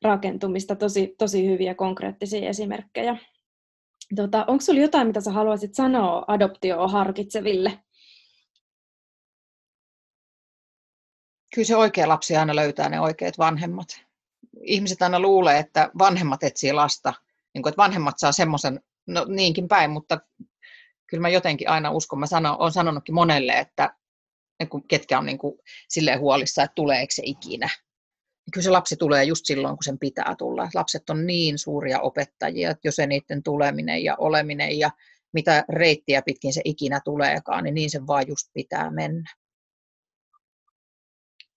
rakentumista, 0.01 0.75
tosi, 0.75 1.15
tosi 1.17 1.47
hyviä 1.47 1.75
konkreettisia 1.75 2.49
esimerkkejä. 2.49 3.17
Tota, 4.15 4.45
onko 4.47 4.61
sinulla 4.61 4.81
jotain, 4.81 5.07
mitä 5.07 5.21
sä 5.21 5.31
haluaisit 5.31 5.75
sanoa 5.75 6.25
adoptioa 6.27 6.87
harkitseville? 6.87 7.79
Kyllä 11.55 11.65
se 11.65 11.75
oikea 11.75 12.07
lapsi 12.07 12.37
aina 12.37 12.55
löytää 12.55 12.89
ne 12.89 12.99
oikeat 12.99 13.37
vanhemmat. 13.37 13.87
Ihmiset 14.61 15.01
aina 15.01 15.19
luulee, 15.19 15.59
että 15.59 15.91
vanhemmat 15.99 16.43
etsii 16.43 16.73
lasta, 16.73 17.13
niin 17.53 17.63
kuin, 17.63 17.71
että 17.71 17.81
vanhemmat 17.81 18.19
saa 18.19 18.31
semmoisen, 18.31 18.79
no 19.07 19.25
niinkin 19.25 19.67
päin, 19.67 19.91
mutta 19.91 20.19
kyllä 21.07 21.21
mä 21.21 21.29
jotenkin 21.29 21.69
aina 21.69 21.91
uskon, 21.91 22.19
mä 22.19 22.25
sano, 22.25 22.55
olen 22.59 22.71
sanonutkin 22.71 23.15
monelle, 23.15 23.53
että 23.53 23.98
ketkä 24.87 25.19
on 25.19 25.25
niin 25.25 25.37
kuin 25.37 25.59
silleen 25.89 26.19
huolissa, 26.19 26.63
että 26.63 26.75
tuleeko 26.75 27.11
se 27.11 27.21
ikinä. 27.25 27.69
Kyllä 28.53 28.63
se 28.63 28.69
lapsi 28.69 28.95
tulee 28.95 29.23
just 29.23 29.45
silloin, 29.45 29.75
kun 29.75 29.83
sen 29.83 29.99
pitää 29.99 30.35
tulla. 30.37 30.69
Lapset 30.73 31.09
on 31.09 31.25
niin 31.25 31.57
suuria 31.57 31.99
opettajia, 31.99 32.69
että 32.69 32.87
jos 32.87 32.95
se 32.95 33.07
niiden 33.07 33.43
tuleminen 33.43 34.03
ja 34.03 34.15
oleminen 34.19 34.79
ja 34.79 34.91
mitä 35.33 35.63
reittiä 35.69 36.21
pitkin 36.21 36.53
se 36.53 36.61
ikinä 36.65 36.99
tuleekaan, 37.05 37.63
niin 37.63 37.75
niin 37.75 37.89
se 37.89 38.07
vaan 38.07 38.27
just 38.27 38.47
pitää 38.53 38.91
mennä. 38.91 39.29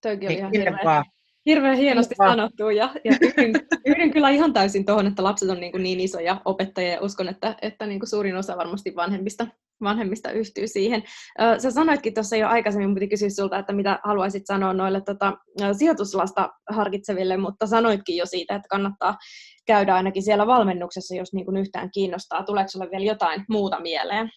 Toikin 0.02 0.28
on 0.28 0.34
niin, 0.34 0.38
ihan 0.38 0.52
hirveän, 0.52 1.04
hirveän 1.46 1.76
hienosti 1.76 2.14
Hyvä. 2.14 2.30
sanottu 2.30 2.70
ja, 2.70 2.94
ja 3.04 3.12
yhdyn, 3.20 3.52
yhdyn 3.86 4.10
kyllä 4.10 4.30
ihan 4.30 4.52
täysin 4.52 4.86
tuohon, 4.86 5.06
että 5.06 5.24
lapset 5.24 5.48
on 5.48 5.60
niin, 5.60 5.72
kuin 5.72 5.82
niin 5.82 6.00
isoja 6.00 6.42
opettajia 6.44 6.92
ja 6.92 7.00
uskon, 7.00 7.28
että, 7.28 7.56
että 7.62 7.86
niin 7.86 8.00
kuin 8.00 8.08
suurin 8.08 8.36
osa 8.36 8.56
varmasti 8.56 8.96
vanhemmista 8.96 9.46
vanhemmista 9.82 10.30
yhtyy 10.30 10.66
siihen. 10.68 11.02
Sä 11.58 11.70
sanoitkin 11.70 12.14
tuossa 12.14 12.36
jo 12.36 12.48
aikaisemmin, 12.48 12.90
mutta 12.90 13.06
kysyä 13.06 13.30
sulta, 13.30 13.58
että 13.58 13.72
mitä 13.72 14.00
haluaisit 14.04 14.46
sanoa 14.46 14.72
noille 14.72 15.00
tota, 15.00 15.32
sijoituslasta 15.78 16.50
harkitseville, 16.70 17.36
mutta 17.36 17.66
sanoitkin 17.66 18.16
jo 18.16 18.26
siitä, 18.26 18.54
että 18.54 18.68
kannattaa 18.68 19.16
käydä 19.66 19.94
ainakin 19.94 20.22
siellä 20.22 20.46
valmennuksessa, 20.46 21.14
jos 21.14 21.32
niin 21.32 21.44
kuin 21.44 21.56
yhtään 21.56 21.90
kiinnostaa. 21.90 22.44
Tuleeko 22.44 22.68
sinulle 22.68 22.90
vielä 22.90 23.04
jotain 23.04 23.44
muuta 23.48 23.80
mieleen? 23.80 24.30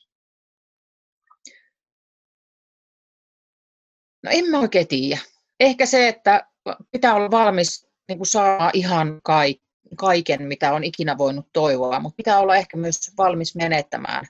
No 4.23 4.31
en 4.33 4.49
mä 4.49 4.59
oikein 4.59 4.87
tiedä. 4.87 5.21
Ehkä 5.59 5.85
se, 5.85 6.07
että 6.07 6.47
pitää 6.91 7.15
olla 7.15 7.31
valmis 7.31 7.87
niin 8.07 8.17
kuin 8.17 8.27
saa 8.27 8.71
ihan 8.73 9.21
kaiken, 9.97 10.43
mitä 10.43 10.73
on 10.73 10.83
ikinä 10.83 11.17
voinut 11.17 11.45
toivoa, 11.53 11.99
mutta 11.99 12.15
pitää 12.15 12.39
olla 12.39 12.55
ehkä 12.55 12.77
myös 12.77 13.11
valmis 13.17 13.55
menettämään 13.55 14.25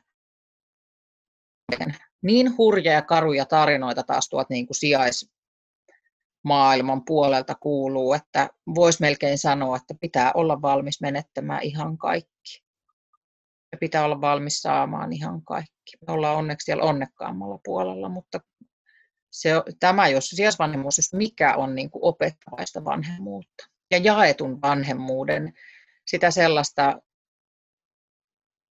niin 2.21 2.57
hurja 2.57 2.91
ja 2.91 3.01
karuja 3.01 3.45
tarinoita 3.45 4.03
taas 4.03 4.29
tuot 4.29 4.49
niin 4.49 4.67
kuin 4.67 4.75
sijaismaailman 4.75 7.05
puolelta 7.05 7.55
kuuluu, 7.55 8.13
että 8.13 8.49
voisi 8.75 9.01
melkein 9.01 9.37
sanoa, 9.37 9.77
että 9.77 9.93
pitää 10.01 10.31
olla 10.33 10.61
valmis 10.61 11.01
menettämään 11.01 11.63
ihan 11.63 11.97
kaikki. 11.97 12.65
Ja 13.71 13.77
pitää 13.77 14.05
olla 14.05 14.21
valmis 14.21 14.61
saamaan 14.61 15.13
ihan 15.13 15.41
kaikki. 15.41 15.97
Me 16.07 16.13
ollaan 16.13 16.37
onneksi 16.37 16.65
siellä 16.65 16.83
onnekkaammalla 16.83 17.59
puolella, 17.63 18.09
mutta 18.09 18.39
se, 19.31 19.51
tämä, 19.79 20.07
jos 20.07 20.29
sijaisvanhemmuus, 20.29 20.97
jos 20.97 21.13
mikä 21.13 21.55
on 21.55 21.75
niin 21.75 21.89
kuin 21.89 22.03
opettavaista 22.03 22.85
vanhemmuutta 22.85 23.69
ja 23.91 23.97
jaetun 23.97 24.61
vanhemmuuden, 24.61 25.53
sitä 26.07 26.31
sellaista, 26.31 27.01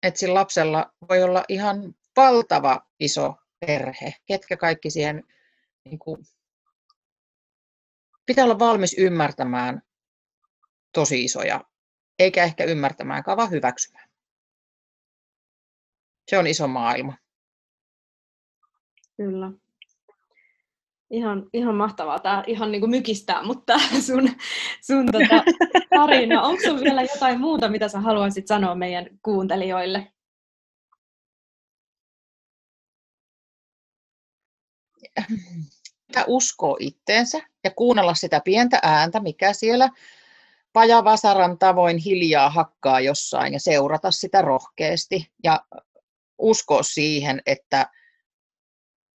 että 0.02 0.20
sillä 0.20 0.34
lapsella 0.34 0.92
voi 1.08 1.22
olla 1.22 1.44
ihan 1.48 1.94
valtava 2.16 2.80
iso 3.00 3.34
perhe, 3.66 4.14
ketkä 4.26 4.56
kaikki 4.56 4.90
siihen 4.90 5.24
niin 5.84 5.98
kuin, 5.98 6.18
pitää 8.26 8.44
olla 8.44 8.58
valmis 8.58 8.94
ymmärtämään 8.98 9.82
tosi 10.92 11.24
isoja, 11.24 11.64
eikä 12.18 12.44
ehkä 12.44 12.64
ymmärtämään, 12.64 13.22
vaan 13.26 13.50
hyväksymään. 13.50 14.10
Se 16.30 16.38
on 16.38 16.46
iso 16.46 16.68
maailma. 16.68 17.16
Kyllä. 19.16 19.52
Ihan, 21.10 21.46
ihan 21.52 21.74
mahtavaa. 21.74 22.18
Tämä 22.18 22.44
ihan 22.46 22.72
niin 22.72 22.80
kuin 22.80 22.90
mykistää, 22.90 23.42
mutta 23.42 23.78
sun, 24.06 24.28
sun 24.86 25.06
tota, 25.12 25.44
tarina. 25.90 26.42
Onko 26.42 26.60
sinulla 26.60 26.80
vielä 26.80 27.02
jotain 27.02 27.40
muuta, 27.40 27.68
mitä 27.68 27.88
sä 27.88 28.00
haluaisit 28.00 28.46
sanoa 28.46 28.74
meidän 28.74 29.06
kuuntelijoille? 29.22 30.12
Pitää 36.06 36.24
uskoa 36.26 36.76
itteensä 36.80 37.38
ja 37.64 37.70
kuunnella 37.70 38.14
sitä 38.14 38.40
pientä 38.44 38.78
ääntä, 38.82 39.20
mikä 39.20 39.52
siellä 39.52 39.88
pajavasaran 40.72 41.58
tavoin 41.58 41.98
hiljaa 41.98 42.50
hakkaa 42.50 43.00
jossain 43.00 43.52
ja 43.52 43.60
seurata 43.60 44.10
sitä 44.10 44.42
rohkeasti 44.42 45.30
ja 45.44 45.64
uskoa 46.38 46.82
siihen, 46.82 47.42
että 47.46 47.90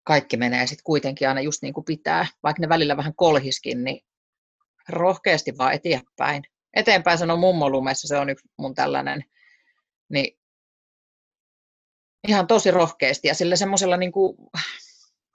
kaikki 0.05 0.37
menee 0.37 0.67
sitten 0.67 0.85
kuitenkin 0.85 1.29
aina 1.29 1.41
just 1.41 1.63
niin 1.63 1.75
kuin 1.75 1.85
pitää, 1.85 2.27
vaikka 2.43 2.61
ne 2.61 2.69
välillä 2.69 2.97
vähän 2.97 3.15
kolhiskin, 3.15 3.85
niin 3.85 4.05
rohkeasti 4.89 5.59
vaan 5.59 5.73
eteenpäin. 5.73 6.43
Eteenpäin 6.75 7.19
sanoo 7.19 7.37
mummolumessa, 7.37 8.09
se 8.09 8.17
on 8.17 8.31
yksi 8.31 8.49
mun 8.59 8.75
tällainen, 8.75 9.25
niin 10.09 10.39
ihan 12.29 12.47
tosi 12.47 12.71
rohkeasti 12.71 13.29
ja 13.29 13.35
sillä 13.35 13.57
semmoisella 13.57 13.97
niin 13.97 14.13
kuin 14.13 14.37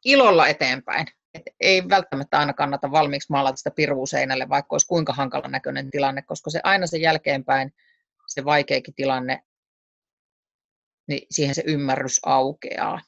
ilolla 0.05 0.47
eteenpäin. 0.47 1.07
Et 1.33 1.43
ei 1.59 1.89
välttämättä 1.89 2.39
aina 2.39 2.53
kannata 2.53 2.91
valmiiksi 2.91 3.31
maalata 3.31 3.57
sitä 3.57 3.71
pirvuuseinälle, 3.71 4.49
vaikka 4.49 4.73
olisi 4.73 4.87
kuinka 4.87 5.13
hankalan 5.13 5.51
näköinen 5.51 5.91
tilanne, 5.91 6.21
koska 6.21 6.49
se 6.49 6.59
aina 6.63 6.87
se 6.87 6.97
jälkeenpäin, 6.97 7.73
se 8.27 8.45
vaikeakin 8.45 8.93
tilanne, 8.93 9.43
niin 11.07 11.27
siihen 11.31 11.55
se 11.55 11.63
ymmärrys 11.65 12.19
aukeaa. 12.25 13.01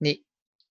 Niin 0.00 0.26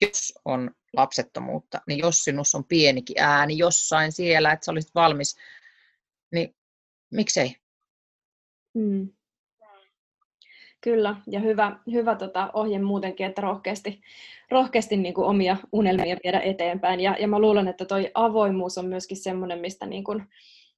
jos 0.02 0.34
on 0.46 0.72
lapsettomuutta, 0.94 1.82
niin 1.88 2.00
jos 2.00 2.24
sinussa 2.24 2.58
on 2.58 2.66
pienikin 2.66 3.16
ääni 3.20 3.58
jossain 3.58 4.12
siellä, 4.12 4.52
että 4.52 4.66
sä 4.66 4.72
olisit 4.72 4.96
valmis, 4.96 5.38
niin 6.32 6.56
miksei? 7.12 7.56
Mm. 8.74 9.10
Kyllä, 10.82 11.16
ja 11.28 11.40
hyvä, 11.40 11.76
hyvä 11.92 12.16
tota, 12.16 12.50
ohje 12.54 12.80
muutenkin, 12.80 13.26
että 13.26 13.42
rohkeasti, 13.42 14.02
rohkeasti 14.52 14.98
niin 14.98 15.14
kuin 15.14 15.28
omia 15.28 15.58
unelmia 15.72 16.18
viedä 16.24 16.40
eteenpäin. 16.40 17.00
Ja, 17.00 17.16
ja 17.20 17.28
mä 17.28 17.40
luulen, 17.40 17.68
että 17.68 17.86
toi 17.86 18.12
avoimuus 18.14 18.78
on 18.78 18.86
myöskin 18.86 19.18
semmoinen, 19.18 19.60
mistä 19.60 19.86
niin 19.86 20.04
kuin, 20.04 20.24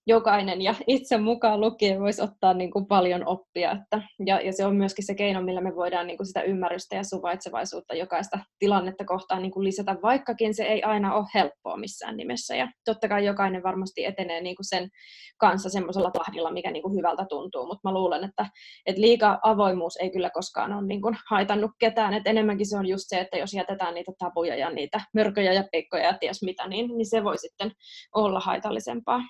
jokainen 0.08 0.62
ja 0.62 0.76
itse 0.88 1.18
mukaan 1.18 1.62
lukien 1.62 2.00
voisi 2.00 2.22
ottaa 2.22 2.54
niin 2.54 2.72
kuin 2.72 2.86
paljon 2.88 3.28
oppia. 3.28 3.72
Että, 3.72 4.02
ja, 4.26 4.42
ja 4.42 4.54
se 4.54 4.66
on 4.66 4.76
myöskin 4.76 5.06
se 5.06 5.16
keino, 5.16 5.42
millä 5.42 5.62
me 5.62 5.76
voidaan 5.76 6.08
niin 6.08 6.18
kuin 6.18 6.28
sitä 6.28 6.42
ymmärrystä 6.42 6.96
ja 6.96 7.04
suvaitsevaisuutta 7.04 7.96
jokaista 7.96 8.40
tilannetta 8.60 9.06
kohtaan 9.06 9.42
niin 9.42 9.52
kuin 9.52 9.64
lisätä, 9.64 9.96
vaikkakin 10.04 10.54
se 10.54 10.64
ei 10.64 10.84
aina 10.84 11.16
ole 11.16 11.26
helppoa 11.34 11.78
missään 11.78 12.18
nimessä. 12.18 12.56
Ja 12.56 12.68
totta 12.86 13.08
kai 13.08 13.26
jokainen 13.26 13.64
varmasti 13.64 14.06
etenee 14.06 14.42
niin 14.42 14.56
kuin 14.56 14.70
sen 14.70 14.90
kanssa 15.38 15.70
semmoisella 15.70 16.12
tahdilla, 16.12 16.52
mikä 16.52 16.72
niin 16.72 16.84
kuin 16.84 16.96
hyvältä 16.96 17.26
tuntuu, 17.30 17.66
mutta 17.66 17.90
mä 17.90 17.94
luulen, 17.94 18.24
että, 18.24 18.46
että 18.86 19.02
liika 19.02 19.40
avoimuus 19.42 19.98
ei 19.98 20.12
kyllä 20.12 20.30
koskaan 20.30 20.74
ole 20.74 20.88
niin 20.88 21.02
kuin 21.02 21.18
haitannut 21.30 21.72
ketään. 21.80 22.14
Et 22.14 22.28
enemmänkin 22.28 22.70
se 22.70 22.78
on 22.78 22.88
just 22.88 23.04
se, 23.08 23.20
että 23.20 23.38
jos 23.38 23.54
jätetään 23.54 23.94
niitä 23.94 24.12
tabuja 24.20 24.56
ja 24.56 24.70
niitä 24.70 25.02
mörköjä 25.14 25.54
ja 25.54 25.64
peikkoja 25.72 26.04
ja 26.04 26.18
ties 26.18 26.44
mitä, 26.44 26.68
niin, 26.68 26.98
niin 26.98 27.10
se 27.10 27.24
voi 27.24 27.38
sitten 27.38 27.72
olla 28.16 28.40
haitallisempaa. 28.40 29.22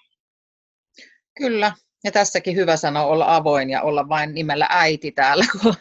Kyllä, 1.38 1.74
ja 2.04 2.12
tässäkin 2.12 2.56
hyvä 2.56 2.78
sanoa 2.78 3.06
olla 3.06 3.36
avoin 3.36 3.70
ja 3.70 3.82
olla 3.82 4.10
vain 4.10 4.34
nimellä 4.34 4.68
äiti 4.70 5.12
täällä, 5.12 5.46
kun 5.62 5.74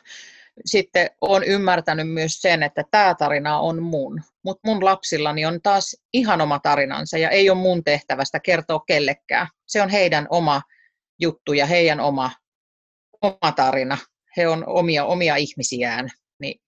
sitten 0.65 1.11
olen 1.21 1.45
ymmärtänyt 1.45 2.09
myös 2.11 2.43
sen, 2.43 2.63
että 2.63 2.85
tämä 2.91 3.15
tarina 3.15 3.59
on 3.59 3.83
mun, 3.83 4.21
mutta 4.45 4.69
mun 4.69 4.85
lapsillani 4.85 5.47
on 5.47 5.63
taas 5.63 5.97
ihan 6.13 6.41
oma 6.41 6.59
tarinansa 6.59 7.19
ja 7.19 7.31
ei 7.31 7.51
ole 7.51 7.59
mun 7.59 7.85
tehtävästä 7.85 8.41
kertoa 8.41 8.81
kellekään. 8.87 9.47
Se 9.67 9.83
on 9.83 9.89
heidän 9.89 10.27
oma 10.31 10.63
juttu 11.21 11.53
ja 11.53 11.67
heidän 11.67 12.01
oma, 12.01 12.31
oma 13.23 13.53
tarina. 13.57 13.99
He 14.37 14.49
on 14.49 14.65
omia, 14.67 15.05
omia 15.05 15.37
ihmisiään, 15.37 16.09
niin 16.39 16.63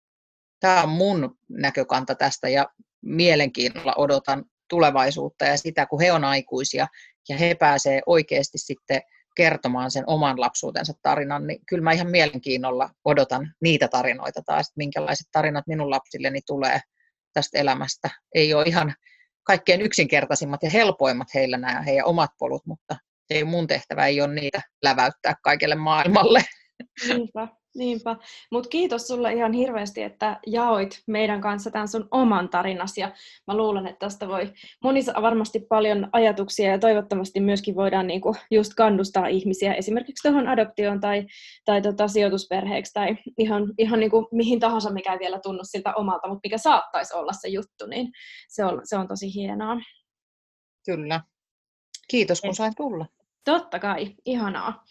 Tämä 0.65 0.83
on 0.83 0.89
mun 0.89 1.39
näkökanta 1.49 2.15
tästä 2.15 2.49
ja 2.49 2.69
mielenkiinnolla 3.03 3.95
odotan 3.97 4.45
tulevaisuutta 4.69 5.45
ja 5.45 5.57
sitä, 5.57 5.87
kun 5.87 6.01
he 6.01 6.13
on 6.13 6.25
aikuisia 6.25 6.87
ja 7.29 7.37
he 7.37 7.55
pääsee 7.55 8.01
oikeasti 8.07 8.59
sitten 8.59 9.03
kertomaan 9.37 9.91
sen 9.91 10.05
oman 10.07 10.41
lapsuutensa 10.41 10.93
tarinan, 11.03 11.47
niin 11.47 11.59
kyllä 11.69 11.83
mä 11.83 11.93
ihan 11.93 12.11
mielenkiinnolla 12.11 12.91
odotan 13.05 13.55
niitä 13.63 13.89
tarinoita 13.89 14.43
taas, 14.47 14.67
että 14.67 14.77
minkälaiset 14.77 15.27
tarinat 15.33 15.67
minun 15.67 15.91
lapsilleni 15.91 16.41
tulee 16.47 16.81
tästä 17.33 17.59
elämästä. 17.59 18.11
Ei 18.35 18.55
ole 18.55 18.65
ihan 18.67 18.95
kaikkein 19.43 19.81
yksinkertaisimmat 19.81 20.63
ja 20.63 20.71
helpoimmat 20.71 21.29
heillä 21.35 21.59
nämä 21.59 21.83
heidän 21.83 22.07
omat 22.07 22.31
polut, 22.39 22.67
mutta 22.67 22.97
ei 23.31 23.45
mun 23.45 23.67
tehtävä 23.67 24.07
ei 24.07 24.21
ole 24.21 24.35
niitä 24.35 24.63
läväyttää 24.83 25.35
kaikelle 25.43 25.75
maailmalle. 25.75 26.41
Niinpä, 27.09 27.49
niinpä. 27.75 28.17
Mutta 28.51 28.69
kiitos 28.69 29.07
sulle 29.07 29.33
ihan 29.33 29.53
hirveästi, 29.53 30.03
että 30.03 30.41
jaoit 30.47 31.03
meidän 31.07 31.41
kanssa 31.41 31.71
tämän 31.71 31.89
sun 31.89 32.09
oman 32.11 32.49
tarinasi. 32.49 33.01
Ja 33.01 33.13
mä 33.47 33.57
luulen, 33.57 33.87
että 33.87 34.07
tästä 34.07 34.29
voi 34.29 34.53
monissa 34.83 35.13
varmasti 35.23 35.61
paljon 35.69 36.09
ajatuksia 36.13 36.71
ja 36.71 36.79
toivottavasti 36.79 37.41
myöskin 37.41 37.75
voidaan 37.75 38.07
niinku 38.07 38.37
just 38.51 38.75
kannustaa 38.75 39.27
ihmisiä 39.27 39.75
esimerkiksi 39.75 40.29
tuohon 40.29 40.49
adoptioon 40.49 41.01
tai, 41.01 41.27
tai 41.65 41.83
tota 41.83 42.09
sijoitusperheeksi 42.09 42.93
tai 42.93 43.17
ihan, 43.39 43.75
ihan 43.79 44.01
niinku 44.01 44.29
mihin 44.33 44.61
tahansa, 44.61 44.93
mikä 44.93 45.13
ei 45.13 45.19
vielä 45.19 45.39
tunnu 45.39 45.61
siltä 45.63 45.95
omalta, 45.95 46.29
mutta 46.29 46.41
mikä 46.45 46.59
saattaisi 46.59 47.15
olla 47.15 47.33
se 47.33 47.49
juttu, 47.49 47.87
niin 47.87 48.13
se 48.49 48.65
on, 48.65 48.81
se 48.85 48.97
on 48.97 49.09
tosi 49.09 49.35
hienoa. 49.35 49.77
Kyllä. 50.87 51.21
Kiitos, 52.09 52.41
kun 52.41 52.55
sain 52.55 52.73
tulla. 52.77 53.07
Totta 53.45 53.79
kai, 53.79 54.15
ihanaa. 54.25 54.85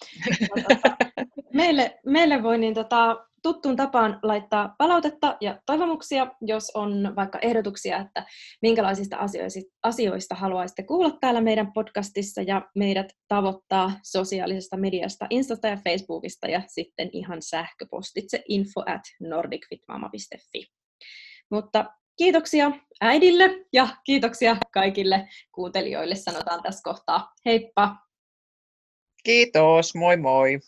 Meille, 1.54 2.00
meille 2.06 2.44
voi 2.44 2.58
niin 2.58 2.74
tota, 2.74 3.26
tuttuun 3.44 3.76
tapaan 3.76 4.20
laittaa 4.24 4.76
palautetta 4.78 5.38
ja 5.42 5.60
toivomuksia, 5.66 6.28
jos 6.42 6.72
on 6.74 7.14
vaikka 7.16 7.40
ehdotuksia, 7.40 8.00
että 8.00 8.26
minkälaisista 8.62 9.18
asioista, 9.18 9.60
asioista 9.84 10.36
haluaisitte 10.36 10.84
kuulla 10.84 11.18
täällä 11.22 11.42
meidän 11.42 11.74
podcastissa 11.74 12.42
ja 12.42 12.62
meidät 12.76 13.08
tavoittaa 13.28 13.92
sosiaalisesta 14.04 14.78
mediasta, 14.78 15.28
Instasta 15.30 15.68
ja 15.68 15.78
Facebookista 15.78 16.48
ja 16.48 16.62
sitten 16.68 17.10
ihan 17.14 17.42
sähköpostitse 17.42 18.44
info 18.48 18.82
at 18.86 19.02
nordicfitmama.fi. 19.20 20.66
Mutta 21.52 21.86
kiitoksia 22.18 22.72
äidille 23.02 23.66
ja 23.74 23.88
kiitoksia 24.04 24.58
kaikille 24.74 25.28
kuuntelijoille, 25.52 26.16
sanotaan 26.16 26.64
tässä 26.64 26.82
kohtaa. 26.84 27.32
Heippa! 27.46 27.96
Kiitos, 29.24 29.96
moi 29.96 30.18
moi! 30.18 30.60